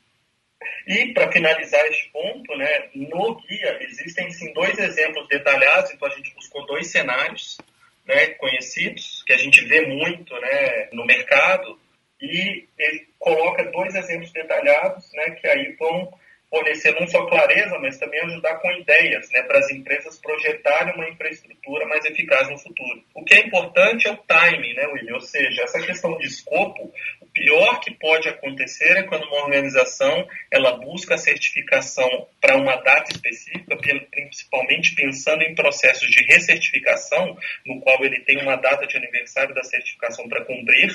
E, 0.87 1.13
para 1.13 1.31
finalizar 1.33 1.85
este 1.87 2.09
ponto, 2.11 2.57
né, 2.57 2.89
no 2.95 3.35
guia 3.35 3.79
existem 3.81 4.31
sim 4.31 4.53
dois 4.53 4.79
exemplos 4.79 5.27
detalhados, 5.27 5.91
então 5.93 6.07
a 6.07 6.15
gente 6.15 6.33
buscou 6.35 6.65
dois 6.67 6.87
cenários 6.89 7.59
né, 8.07 8.29
conhecidos, 8.35 9.23
que 9.27 9.33
a 9.33 9.39
gente 9.39 9.65
vê 9.65 9.87
muito 9.87 10.35
né, 10.41 10.89
no 10.93 11.05
mercado, 11.05 11.79
e 12.21 12.69
ele 12.79 13.09
coloca 13.19 13.65
dois 13.65 13.95
exemplos 13.95 14.33
detalhados 14.33 15.11
né, 15.13 15.31
que 15.33 15.47
aí 15.47 15.75
vão 15.79 16.13
fornecer 16.53 16.95
não 17.01 17.07
só 17.07 17.25
clareza, 17.27 17.79
mas 17.79 17.97
também 17.97 18.21
ajudar 18.21 18.57
com 18.57 18.71
ideias 18.73 19.31
né, 19.31 19.43
para 19.43 19.59
as 19.59 19.71
empresas 19.71 20.21
projetarem 20.21 20.95
uma 20.95 21.09
infraestrutura 21.09 21.87
mais 21.87 22.05
eficaz 22.05 22.49
no 22.51 22.59
futuro. 22.59 23.03
O 23.15 23.25
que 23.25 23.35
é 23.35 23.47
importante 23.47 24.07
é 24.07 24.13
o 24.13 24.19
timing, 24.19 24.75
né, 24.75 24.87
William? 24.89 25.15
Ou 25.15 25.21
seja, 25.21 25.63
essa 25.63 25.81
questão 25.81 26.17
de 26.19 26.27
escopo, 26.27 26.93
pior 27.33 27.81
que 27.81 27.91
pode 27.93 28.29
acontecer 28.29 28.97
é 28.97 29.03
quando 29.03 29.25
uma 29.25 29.45
organização 29.45 30.27
ela 30.51 30.77
busca 30.77 31.15
a 31.15 31.19
certificação 31.19 32.29
para 32.41 32.57
uma 32.57 32.77
data 32.77 33.13
específica, 33.13 33.77
principalmente 34.11 34.95
pensando 34.95 35.43
em 35.43 35.55
processos 35.55 36.09
de 36.11 36.23
recertificação, 36.25 37.37
no 37.67 37.81
qual 37.81 38.05
ele 38.05 38.21
tem 38.21 38.41
uma 38.41 38.57
data 38.57 38.87
de 38.87 38.97
aniversário 38.97 39.55
da 39.55 39.63
certificação 39.63 40.29
para 40.29 40.45
cumprir, 40.45 40.95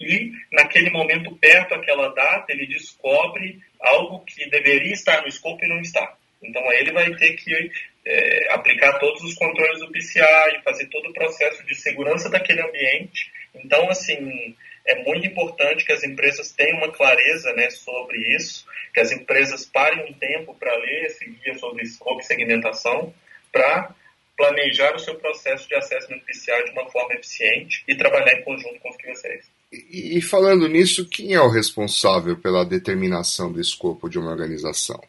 e 0.00 0.32
naquele 0.52 0.90
momento, 0.90 1.34
perto 1.36 1.70
daquela 1.70 2.08
data, 2.14 2.52
ele 2.52 2.66
descobre 2.66 3.58
algo 3.80 4.24
que 4.24 4.48
deveria 4.50 4.92
estar 4.92 5.22
no 5.22 5.28
escopo 5.28 5.64
e 5.64 5.68
não 5.68 5.80
está. 5.80 6.16
Então, 6.42 6.68
aí 6.68 6.78
ele 6.80 6.92
vai 6.92 7.10
ter 7.16 7.32
que 7.34 7.70
é, 8.04 8.52
aplicar 8.52 8.98
todos 8.98 9.22
os 9.22 9.34
controles 9.34 9.80
do 9.80 9.90
PCI, 9.90 10.62
fazer 10.64 10.86
todo 10.86 11.08
o 11.08 11.12
processo 11.12 11.64
de 11.66 11.74
segurança 11.74 12.30
daquele 12.30 12.62
ambiente. 12.62 13.30
Então, 13.54 13.88
assim, 13.90 14.54
é 14.88 15.04
muito 15.04 15.26
importante 15.26 15.84
que 15.84 15.92
as 15.92 16.02
empresas 16.02 16.50
tenham 16.52 16.78
uma 16.78 16.90
clareza 16.90 17.52
né, 17.52 17.68
sobre 17.70 18.18
isso, 18.34 18.64
que 18.92 19.00
as 19.00 19.12
empresas 19.12 19.66
parem 19.66 20.10
um 20.10 20.14
tempo 20.14 20.54
para 20.54 20.74
ler 20.76 21.04
esse 21.04 21.28
guia 21.28 21.54
sobre 21.58 21.84
escopo 21.84 22.20
e 22.20 22.24
segmentação, 22.24 23.14
para 23.52 23.94
planejar 24.36 24.94
o 24.94 24.98
seu 24.98 25.16
processo 25.16 25.68
de 25.68 25.74
acesso 25.74 26.08
PCI 26.08 26.64
de 26.64 26.70
uma 26.70 26.88
forma 26.90 27.14
eficiente 27.14 27.84
e 27.86 27.94
trabalhar 27.94 28.32
em 28.38 28.42
conjunto 28.44 28.80
com 28.80 28.88
os 28.88 28.96
QSAs. 28.96 29.44
E, 29.70 30.16
e 30.16 30.22
falando 30.22 30.66
nisso, 30.68 31.08
quem 31.08 31.34
é 31.34 31.40
o 31.40 31.50
responsável 31.50 32.36
pela 32.38 32.64
determinação 32.64 33.52
do 33.52 33.60
escopo 33.60 34.08
de 34.08 34.18
uma 34.18 34.30
organização? 34.30 35.02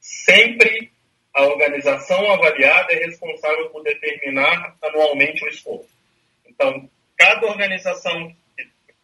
Sempre 0.00 0.90
a 1.32 1.44
organização 1.44 2.30
avaliada 2.30 2.92
é 2.92 3.06
responsável 3.06 3.70
por 3.70 3.82
determinar 3.82 4.76
anualmente 4.82 5.42
o 5.42 5.48
escopo. 5.48 5.86
Então, 6.46 6.90
cada 7.16 7.46
organização 7.46 8.28
que 8.28 8.41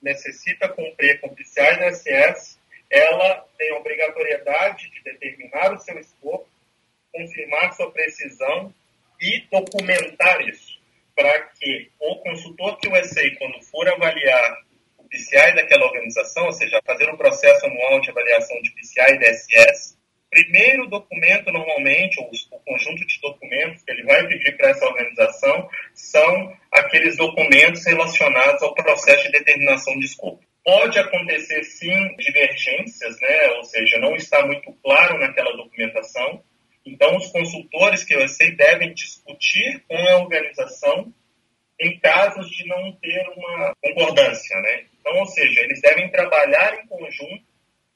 necessita 0.00 0.68
cumprir 0.68 1.20
com 1.20 1.28
o 1.28 1.34
PCI 1.34 1.78
da 1.78 1.92
SS, 1.92 2.58
ela 2.90 3.44
tem 3.58 3.72
obrigatoriedade 3.74 4.90
de 4.90 5.02
determinar 5.02 5.74
o 5.74 5.78
seu 5.78 5.98
escopo, 5.98 6.48
confirmar 7.12 7.74
sua 7.74 7.90
precisão 7.90 8.72
e 9.20 9.40
documentar 9.50 10.40
isso, 10.42 10.80
para 11.14 11.40
que 11.40 11.90
o 11.98 12.16
consultor 12.16 12.78
que 12.78 12.88
QSA, 12.88 13.37
quando 13.38 13.61
for 13.64 13.88
avaliar 13.88 14.62
o 14.96 15.04
PCI 15.04 15.54
daquela 15.54 15.87
organização, 15.87 16.46
ou 16.46 16.52
seja, 16.52 16.80
fazer 16.84 17.11
um 17.11 17.16
processo 17.16 17.66
anual 17.66 18.00
de 18.00 18.11
avaliação 18.11 18.61
de 18.62 18.70
PCI 18.70 19.14
e 19.14 19.18
DSS, 19.18 19.97
primeiro 20.30 20.86
documento, 20.88 21.50
normalmente, 21.50 22.20
ou 22.20 22.30
o 22.52 22.60
conjunto 22.60 23.06
de 23.06 23.20
documentos 23.20 23.82
que 23.82 23.90
ele 23.90 24.04
vai 24.04 24.26
pedir 24.26 24.56
para 24.56 24.70
essa 24.70 24.86
organização 24.86 25.68
são 25.94 26.56
aqueles 26.70 27.16
documentos 27.16 27.84
relacionados 27.86 28.62
ao 28.62 28.74
processo 28.74 29.24
de 29.24 29.32
determinação 29.32 29.98
de 29.98 30.06
escopo. 30.06 30.42
Pode 30.64 30.98
acontecer, 30.98 31.64
sim, 31.64 32.16
divergências, 32.16 33.18
né? 33.20 33.48
ou 33.56 33.64
seja, 33.64 33.98
não 33.98 34.14
está 34.14 34.44
muito 34.46 34.70
claro 34.82 35.18
naquela 35.18 35.56
documentação. 35.56 36.42
Então, 36.84 37.16
os 37.16 37.28
consultores 37.28 38.04
que 38.04 38.14
eu 38.14 38.28
sei 38.28 38.52
devem 38.52 38.92
discutir 38.92 39.82
com 39.88 39.96
a 39.96 40.18
organização 40.18 41.12
em 41.80 41.98
casos 42.00 42.50
de 42.50 42.66
não 42.66 42.92
ter 43.00 43.26
uma 43.36 43.74
concordância. 43.82 44.60
Né? 44.60 44.86
Então, 45.00 45.16
ou 45.18 45.26
seja, 45.26 45.60
eles 45.62 45.80
devem 45.80 46.10
trabalhar 46.10 46.74
em 46.74 46.86
conjunto, 46.86 47.46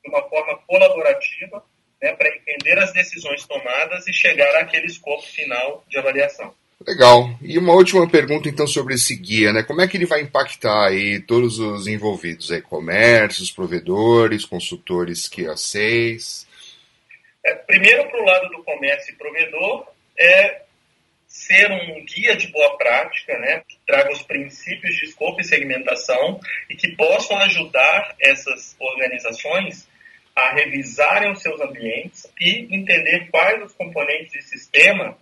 de 0.02 0.08
uma 0.08 0.22
forma 0.28 0.58
colaborativa, 0.66 1.64
né, 2.02 2.12
para 2.14 2.28
entender 2.28 2.78
as 2.78 2.92
decisões 2.92 3.46
tomadas 3.46 4.06
e 4.08 4.12
chegar 4.12 4.56
àquele 4.56 4.86
escopo 4.86 5.22
final 5.22 5.84
de 5.88 5.98
avaliação. 5.98 6.52
Legal. 6.86 7.30
E 7.40 7.56
uma 7.58 7.74
última 7.74 8.08
pergunta 8.10 8.48
então 8.48 8.66
sobre 8.66 8.94
esse 8.94 9.14
guia, 9.14 9.52
né? 9.52 9.62
Como 9.62 9.80
é 9.80 9.86
que 9.86 9.96
ele 9.96 10.06
vai 10.06 10.20
impactar 10.20 10.88
aí 10.88 11.20
todos 11.20 11.60
os 11.60 11.86
envolvidos, 11.86 12.50
aí, 12.50 12.60
comércios, 12.60 13.52
provedores, 13.52 14.44
consultores 14.44 15.28
que 15.28 15.46
a 15.46 15.56
seis? 15.56 16.44
É, 17.44 17.54
primeiro, 17.54 18.08
para 18.08 18.20
o 18.20 18.24
lado 18.24 18.48
do 18.48 18.64
comércio 18.64 19.14
e 19.14 19.16
provedor, 19.16 19.86
é 20.18 20.62
ser 21.28 21.70
um 21.70 22.04
guia 22.04 22.36
de 22.36 22.48
boa 22.48 22.76
prática, 22.76 23.38
né, 23.38 23.62
que 23.66 23.78
traga 23.86 24.12
os 24.12 24.22
princípios 24.22 24.94
de 24.96 25.06
escopo 25.06 25.40
e 25.40 25.44
segmentação 25.44 26.38
e 26.68 26.76
que 26.76 26.94
possam 26.94 27.38
ajudar 27.38 28.14
essas 28.20 28.76
organizações 28.78 29.88
a 30.34 30.54
revisarem 30.54 31.30
os 31.30 31.42
seus 31.42 31.60
ambientes 31.60 32.26
e 32.40 32.74
entender 32.74 33.28
quais 33.30 33.62
os 33.62 33.72
componentes 33.72 34.32
de 34.32 34.42
sistema 34.42 35.16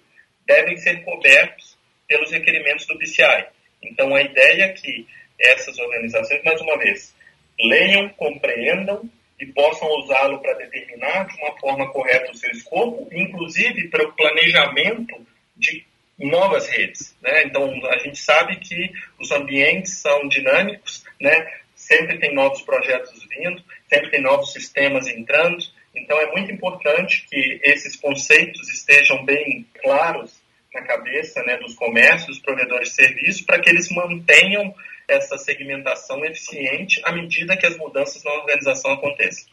devem 0.46 0.76
ser 0.76 1.02
cobertos 1.04 1.78
pelos 2.06 2.30
requerimentos 2.30 2.86
do 2.86 2.98
PCI. 2.98 3.46
Então, 3.82 4.14
a 4.14 4.22
ideia 4.22 4.64
é 4.64 4.72
que 4.72 5.06
essas 5.38 5.78
organizações, 5.78 6.42
mais 6.44 6.60
uma 6.60 6.78
vez, 6.78 7.14
leiam, 7.58 8.08
compreendam 8.10 9.08
e 9.40 9.46
possam 9.46 9.88
usá-lo 10.00 10.38
para 10.40 10.54
determinar 10.54 11.26
de 11.26 11.40
uma 11.40 11.58
forma 11.58 11.90
correta 11.90 12.30
o 12.30 12.34
seu 12.34 12.50
escopo, 12.50 13.08
inclusive 13.12 13.88
para 13.88 14.06
o 14.06 14.12
planejamento 14.12 15.26
de 15.56 15.84
novas 16.18 16.68
redes. 16.68 17.16
Né? 17.22 17.44
Então, 17.44 17.80
a 17.86 17.98
gente 17.98 18.18
sabe 18.18 18.56
que 18.56 18.92
os 19.18 19.30
ambientes 19.30 19.98
são 20.00 20.28
dinâmicos, 20.28 21.04
né? 21.18 21.60
Sempre 21.90 22.18
tem 22.18 22.32
novos 22.32 22.62
projetos 22.62 23.26
vindo, 23.28 23.60
sempre 23.88 24.10
tem 24.10 24.22
novos 24.22 24.52
sistemas 24.52 25.08
entrando. 25.08 25.58
Então, 25.92 26.16
é 26.20 26.30
muito 26.30 26.52
importante 26.52 27.26
que 27.28 27.60
esses 27.64 27.96
conceitos 27.96 28.72
estejam 28.72 29.24
bem 29.24 29.66
claros 29.82 30.40
na 30.72 30.82
cabeça 30.82 31.42
né, 31.42 31.56
dos 31.56 31.74
comércios, 31.74 32.36
dos 32.36 32.38
provedores 32.38 32.90
de 32.90 32.94
serviços, 32.94 33.42
para 33.42 33.58
que 33.58 33.68
eles 33.68 33.90
mantenham 33.90 34.72
essa 35.08 35.36
segmentação 35.36 36.24
eficiente 36.24 37.00
à 37.04 37.10
medida 37.10 37.56
que 37.56 37.66
as 37.66 37.76
mudanças 37.76 38.22
na 38.22 38.34
organização 38.34 38.92
aconteçam. 38.92 39.50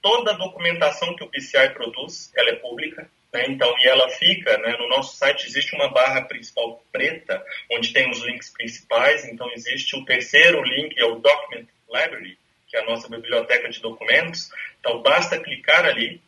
Toda 0.00 0.32
a 0.32 0.36
documentação 0.36 1.14
que 1.14 1.24
o 1.24 1.28
PCI 1.28 1.74
produz, 1.74 2.32
ela 2.34 2.50
é 2.50 2.56
pública. 2.56 3.10
Né? 3.32 3.44
Então, 3.48 3.70
e 3.78 3.86
ela 3.86 4.08
fica, 4.08 4.56
né? 4.58 4.76
no 4.78 4.88
nosso 4.88 5.16
site 5.18 5.46
existe 5.46 5.74
uma 5.76 5.88
barra 5.88 6.22
principal 6.22 6.82
preta, 6.90 7.44
onde 7.70 7.92
tem 7.92 8.10
os 8.10 8.20
links 8.20 8.48
principais. 8.48 9.26
Então, 9.26 9.50
existe 9.52 9.94
o 9.94 10.06
terceiro 10.06 10.62
link, 10.62 10.98
é 10.98 11.04
o 11.04 11.16
Document 11.16 11.66
Library, 11.86 12.38
que 12.66 12.78
é 12.78 12.80
a 12.80 12.86
nossa 12.86 13.10
biblioteca 13.10 13.68
de 13.68 13.80
documentos. 13.80 14.50
Então, 14.80 15.02
basta 15.02 15.38
clicar 15.38 15.84
ali, 15.84 16.20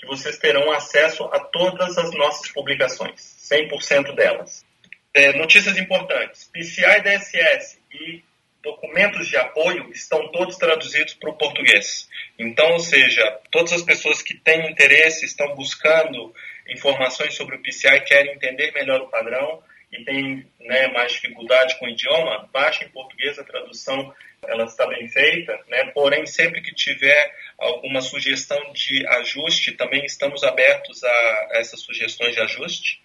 que 0.00 0.06
vocês 0.06 0.38
terão 0.38 0.72
acesso 0.72 1.24
a 1.24 1.38
todas 1.38 1.98
as 1.98 2.10
nossas 2.12 2.50
publicações, 2.50 3.20
100% 3.20 4.14
delas. 4.14 4.64
É, 5.12 5.32
notícias 5.34 5.76
importantes: 5.76 6.48
PCI 6.52 7.02
DSS 7.02 7.78
e 7.92 8.22
documentos 8.62 9.28
de 9.28 9.36
apoio 9.36 9.90
estão 9.92 10.28
todos 10.32 10.56
traduzidos 10.56 11.14
para 11.14 11.30
o 11.30 11.36
português. 11.36 12.08
Então, 12.38 12.72
ou 12.72 12.80
seja, 12.80 13.38
todas 13.50 13.72
as 13.72 13.82
pessoas 13.82 14.22
que 14.22 14.34
têm 14.34 14.70
interesse, 14.70 15.26
estão 15.26 15.54
buscando 15.54 16.34
informações 16.68 17.34
sobre 17.34 17.56
o 17.56 17.62
PCI, 17.62 18.00
querem 18.02 18.34
entender 18.34 18.72
melhor 18.72 19.00
o 19.02 19.08
padrão 19.08 19.62
e 19.92 20.04
têm 20.04 20.46
né, 20.60 20.88
mais 20.88 21.12
dificuldade 21.12 21.78
com 21.78 21.86
o 21.86 21.88
idioma, 21.88 22.48
baixa 22.52 22.84
em 22.84 22.88
português 22.88 23.38
a 23.38 23.44
tradução, 23.44 24.14
ela 24.46 24.64
está 24.64 24.86
bem 24.86 25.08
feita, 25.08 25.58
né? 25.68 25.86
porém, 25.92 26.24
sempre 26.26 26.62
que 26.62 26.74
tiver 26.74 27.34
alguma 27.58 28.00
sugestão 28.00 28.72
de 28.72 29.06
ajuste, 29.06 29.72
também 29.72 30.04
estamos 30.04 30.42
abertos 30.44 31.02
a 31.04 31.48
essas 31.52 31.80
sugestões 31.80 32.34
de 32.34 32.40
ajuste. 32.40 33.02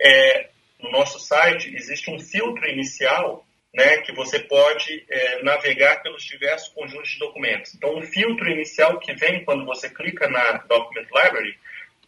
É, 0.00 0.48
no 0.80 0.90
nosso 0.90 1.20
site 1.20 1.74
existe 1.74 2.10
um 2.10 2.18
filtro 2.18 2.66
inicial 2.68 3.46
né, 3.74 3.98
que 3.98 4.12
você 4.12 4.38
pode 4.38 5.04
é, 5.08 5.42
navegar 5.42 6.02
pelos 6.02 6.24
diversos 6.24 6.68
conjuntos 6.68 7.10
de 7.10 7.18
documentos. 7.18 7.74
Então, 7.74 7.98
o 7.98 8.02
filtro 8.02 8.50
inicial 8.50 8.98
que 8.98 9.14
vem 9.14 9.44
quando 9.44 9.64
você 9.64 9.88
clica 9.88 10.28
na 10.28 10.58
Document 10.68 11.06
Library 11.06 11.56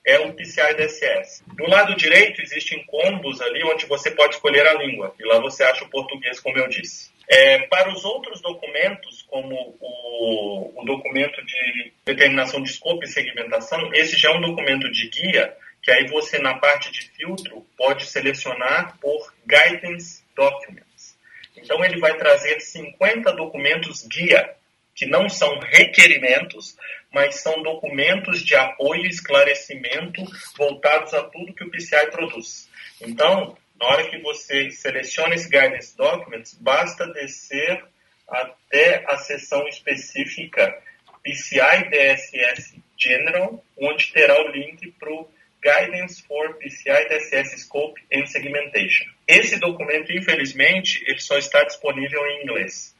é 0.05 0.19
um 0.21 0.33
PCI 0.33 0.75
DSS. 0.75 1.43
Do 1.57 1.67
lado 1.67 1.97
direito 1.97 2.43
existem 2.43 2.85
combos 2.85 3.40
ali 3.40 3.64
onde 3.64 3.87
você 3.87 4.11
pode 4.11 4.35
escolher 4.35 4.67
a 4.67 4.75
língua 4.75 5.14
e 5.19 5.25
lá 5.25 5.38
você 5.40 5.62
acha 5.64 5.85
o 5.85 5.90
português, 5.90 6.38
como 6.40 6.59
eu 6.59 6.69
disse. 6.69 7.12
É, 7.27 7.61
para 7.69 7.90
os 7.90 8.05
outros 8.05 8.43
documentos, 8.43 9.23
como 9.23 9.55
o, 9.81 10.81
o, 10.81 10.85
documento 10.85 11.43
de 11.45 11.93
determinação 12.05 12.62
de 12.62 12.71
escopo 12.71 13.03
e 13.03 13.09
segmentação, 13.09 13.90
esse 13.95 14.17
já 14.19 14.31
é 14.31 14.37
um 14.37 14.43
documento 14.43 14.90
de 14.93 15.09
guia, 15.09 15.57
que 15.83 15.90
aí 15.90 16.07
você, 16.07 16.38
na 16.38 16.55
parte 16.59 16.93
de 16.93 17.09
filtro, 17.12 17.67
pode 17.79 18.05
selecionar 18.05 18.99
por 19.01 19.33
Guidance 19.47 20.23
Documents. 20.37 21.19
Então, 21.57 21.83
ele 21.83 21.99
vai 21.99 22.14
trazer 22.19 22.61
50 22.61 23.33
documentos 23.33 24.07
guia, 24.07 24.55
que 24.95 25.07
não 25.07 25.29
são 25.29 25.59
requerimentos, 25.59 26.77
mas 27.13 27.37
são 27.37 27.63
documentos 27.63 28.43
de 28.43 28.55
apoio 28.55 29.05
e 29.05 29.09
esclarecimento 29.09 30.23
voltados 30.57 31.13
a 31.15 31.25
tudo 31.25 31.55
que 31.55 31.65
o 31.65 31.71
PCI 31.71 32.11
produz. 32.11 32.69
Então, 33.01 33.57
na 33.79 33.87
hora 33.87 34.09
que 34.09 34.19
você 34.19 34.71
seleciona 34.71 35.35
esse 35.35 35.49
Guidance 35.49 35.97
Documents, 35.97 36.55
basta 36.55 37.07
descer 37.13 37.85
até 38.29 39.05
a 39.07 39.17
seção 39.17 39.67
específica 39.69 40.81
PCI 41.23 41.91
DSS 41.91 42.83
General, 42.97 43.65
onde 43.79 44.13
terá 44.13 44.41
o 44.43 44.49
link 44.49 44.93
para 44.93 45.11
o 45.13 45.29
Guidance 45.63 46.23
for 46.23 46.55
PCI 46.59 47.09
DSS 47.09 47.59
Scope 47.63 48.01
and 48.13 48.27
Segmentation. 48.27 49.07
Esse 49.27 49.59
documento, 49.59 50.13
infelizmente, 50.13 51.03
ele 51.07 51.21
só 51.21 51.39
está 51.39 51.65
disponível 51.65 52.25
em 52.27 52.43
inglês. 52.43 52.94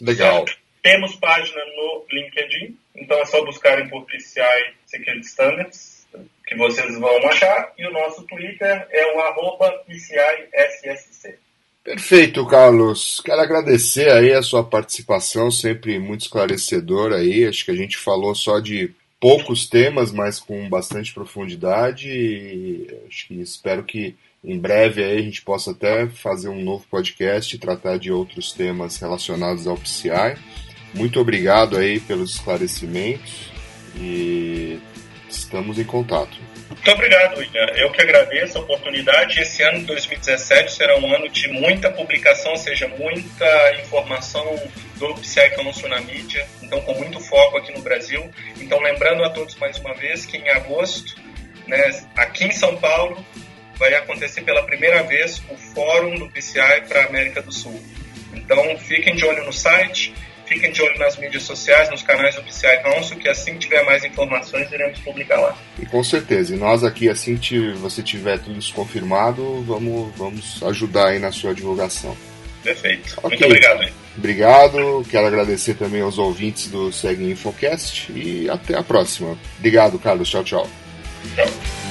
Legal. 0.01 0.45
Temos 0.83 1.17
página 1.17 1.61
no 1.65 2.07
LinkedIn, 2.11 2.79
então 2.95 3.19
é 3.19 3.25
só 3.25 3.45
buscarem 3.45 3.89
por 3.89 4.07
PCI 4.07 4.75
Security 4.87 5.27
Standards, 5.27 6.07
que 6.47 6.55
vocês 6.57 6.99
vão 6.99 7.27
achar, 7.29 7.73
e 7.77 7.87
o 7.87 7.91
nosso 7.91 8.27
Twitter 8.27 8.87
é 8.91 9.15
o 9.15 9.21
arroba 9.21 9.85
PCISSC. 9.87 11.39
Perfeito, 11.85 12.45
Carlos. 12.47 13.21
Quero 13.25 13.41
agradecer 13.41 14.11
aí 14.11 14.33
a 14.33 14.43
sua 14.43 14.63
participação, 14.63 15.51
sempre 15.51 15.99
muito 15.99 16.23
esclarecedora 16.23 17.17
aí. 17.17 17.47
Acho 17.47 17.65
que 17.65 17.71
a 17.71 17.77
gente 17.77 17.97
falou 17.97 18.35
só 18.35 18.61
de 18.61 18.95
poucos 19.21 19.67
temas, 19.67 20.13
mas 20.13 20.39
com 20.39 20.69
bastante 20.69 21.13
profundidade. 21.13 22.09
E 22.09 22.87
acho 23.07 23.29
que 23.29 23.41
espero 23.41 23.85
que 23.85 24.15
em 24.45 24.59
breve 24.59 25.03
aí 25.03 25.19
a 25.19 25.23
gente 25.23 25.43
possa 25.43 25.73
até 25.73 26.07
fazer 26.09 26.49
um 26.49 26.63
novo 26.63 26.85
podcast 26.91 27.55
e 27.55 27.59
tratar 27.59 27.99
de 27.99 28.13
outros 28.13 28.53
temas 28.53 28.97
relacionados 28.99 29.67
ao 29.67 29.77
PCI. 29.77 30.37
Muito 30.95 31.21
obrigado 31.21 31.77
aí 31.77 32.01
pelos 32.01 32.35
esclarecimentos 32.35 33.51
e 33.97 34.79
estamos 35.29 35.79
em 35.79 35.85
contato. 35.85 36.48
Muito 36.69 36.91
obrigado, 36.91 37.39
William. 37.39 37.67
Eu 37.77 37.91
que 37.91 38.03
agradeço 38.03 38.59
a 38.59 38.61
oportunidade. 38.61 39.41
Esse 39.41 39.63
ano 39.63 39.81
de 39.81 39.87
2017 39.87 40.73
será 40.73 40.99
um 40.99 41.15
ano 41.15 41.29
de 41.29 41.49
muita 41.49 41.91
publicação, 41.91 42.53
ou 42.53 42.59
seja, 42.59 42.87
muita 42.89 43.75
informação 43.81 44.45
do 44.97 45.15
PSI 45.15 45.51
Council 45.51 45.89
na 45.89 46.01
mídia, 46.01 46.47
então 46.63 46.81
com 46.83 46.93
muito 46.95 47.21
foco 47.21 47.57
aqui 47.57 47.73
no 47.73 47.81
Brasil. 47.81 48.31
Então, 48.61 48.81
lembrando 48.81 49.25
a 49.25 49.31
todos 49.31 49.55
mais 49.57 49.79
uma 49.79 49.95
vez 49.95 50.27
que 50.27 50.37
em 50.37 50.49
agosto, 50.51 51.17
né, 51.67 52.03
aqui 52.17 52.45
em 52.45 52.53
São 52.53 52.77
Paulo, 52.77 53.25
vai 53.77 53.95
acontecer 53.95 54.43
pela 54.43 54.63
primeira 54.65 55.03
vez 55.03 55.43
o 55.49 55.57
Fórum 55.57 56.17
do 56.17 56.29
PCI 56.29 56.83
para 56.87 57.03
a 57.03 57.07
América 57.07 57.41
do 57.41 57.53
Sul. 57.53 57.83
Então, 58.35 58.77
fiquem 58.79 59.15
de 59.15 59.25
olho 59.25 59.45
no 59.45 59.53
site 59.53 60.13
Fiquem 60.49 60.73
de 60.73 60.81
olho 60.81 60.99
nas 60.99 61.17
mídias 61.19 61.43
sociais, 61.43 61.91
nos 61.91 62.03
canais 62.03 62.35
do 62.35 62.43
PCI 62.43 62.83
Council, 62.83 63.19
que 63.19 63.29
assim 63.29 63.53
que 63.53 63.59
tiver 63.59 63.85
mais 63.85 64.03
informações, 64.03 64.73
iremos 64.73 64.99
publicar 65.01 65.39
lá. 65.39 65.55
E 65.79 65.85
com 65.85 66.03
certeza. 66.03 66.55
E 66.55 66.59
nós 66.59 66.83
aqui, 66.83 67.11
assim 67.11 67.37
que 67.37 67.73
você 67.73 68.03
tiver 68.03 68.39
tudo 68.39 68.59
isso 68.59 68.73
confirmado, 68.73 69.63
vamos, 69.65 70.11
vamos 70.17 70.63
ajudar 70.63 71.09
aí 71.09 71.19
na 71.19 71.31
sua 71.31 71.55
divulgação. 71.55 72.17
Perfeito. 72.63 73.15
Okay. 73.19 73.29
Muito 73.29 73.45
obrigado. 73.45 73.93
Obrigado. 74.17 75.07
Quero 75.11 75.27
agradecer 75.27 75.75
também 75.75 76.01
aos 76.01 76.17
ouvintes 76.17 76.69
do 76.69 76.91
Segue 76.91 77.31
Infocast 77.31 78.11
e 78.11 78.49
até 78.49 78.77
a 78.77 78.83
próxima. 78.83 79.39
Obrigado, 79.59 79.99
Carlos. 79.99 80.31
Tchau, 80.31 80.45
tchau. 80.45 80.69
Tchau. 81.35 81.88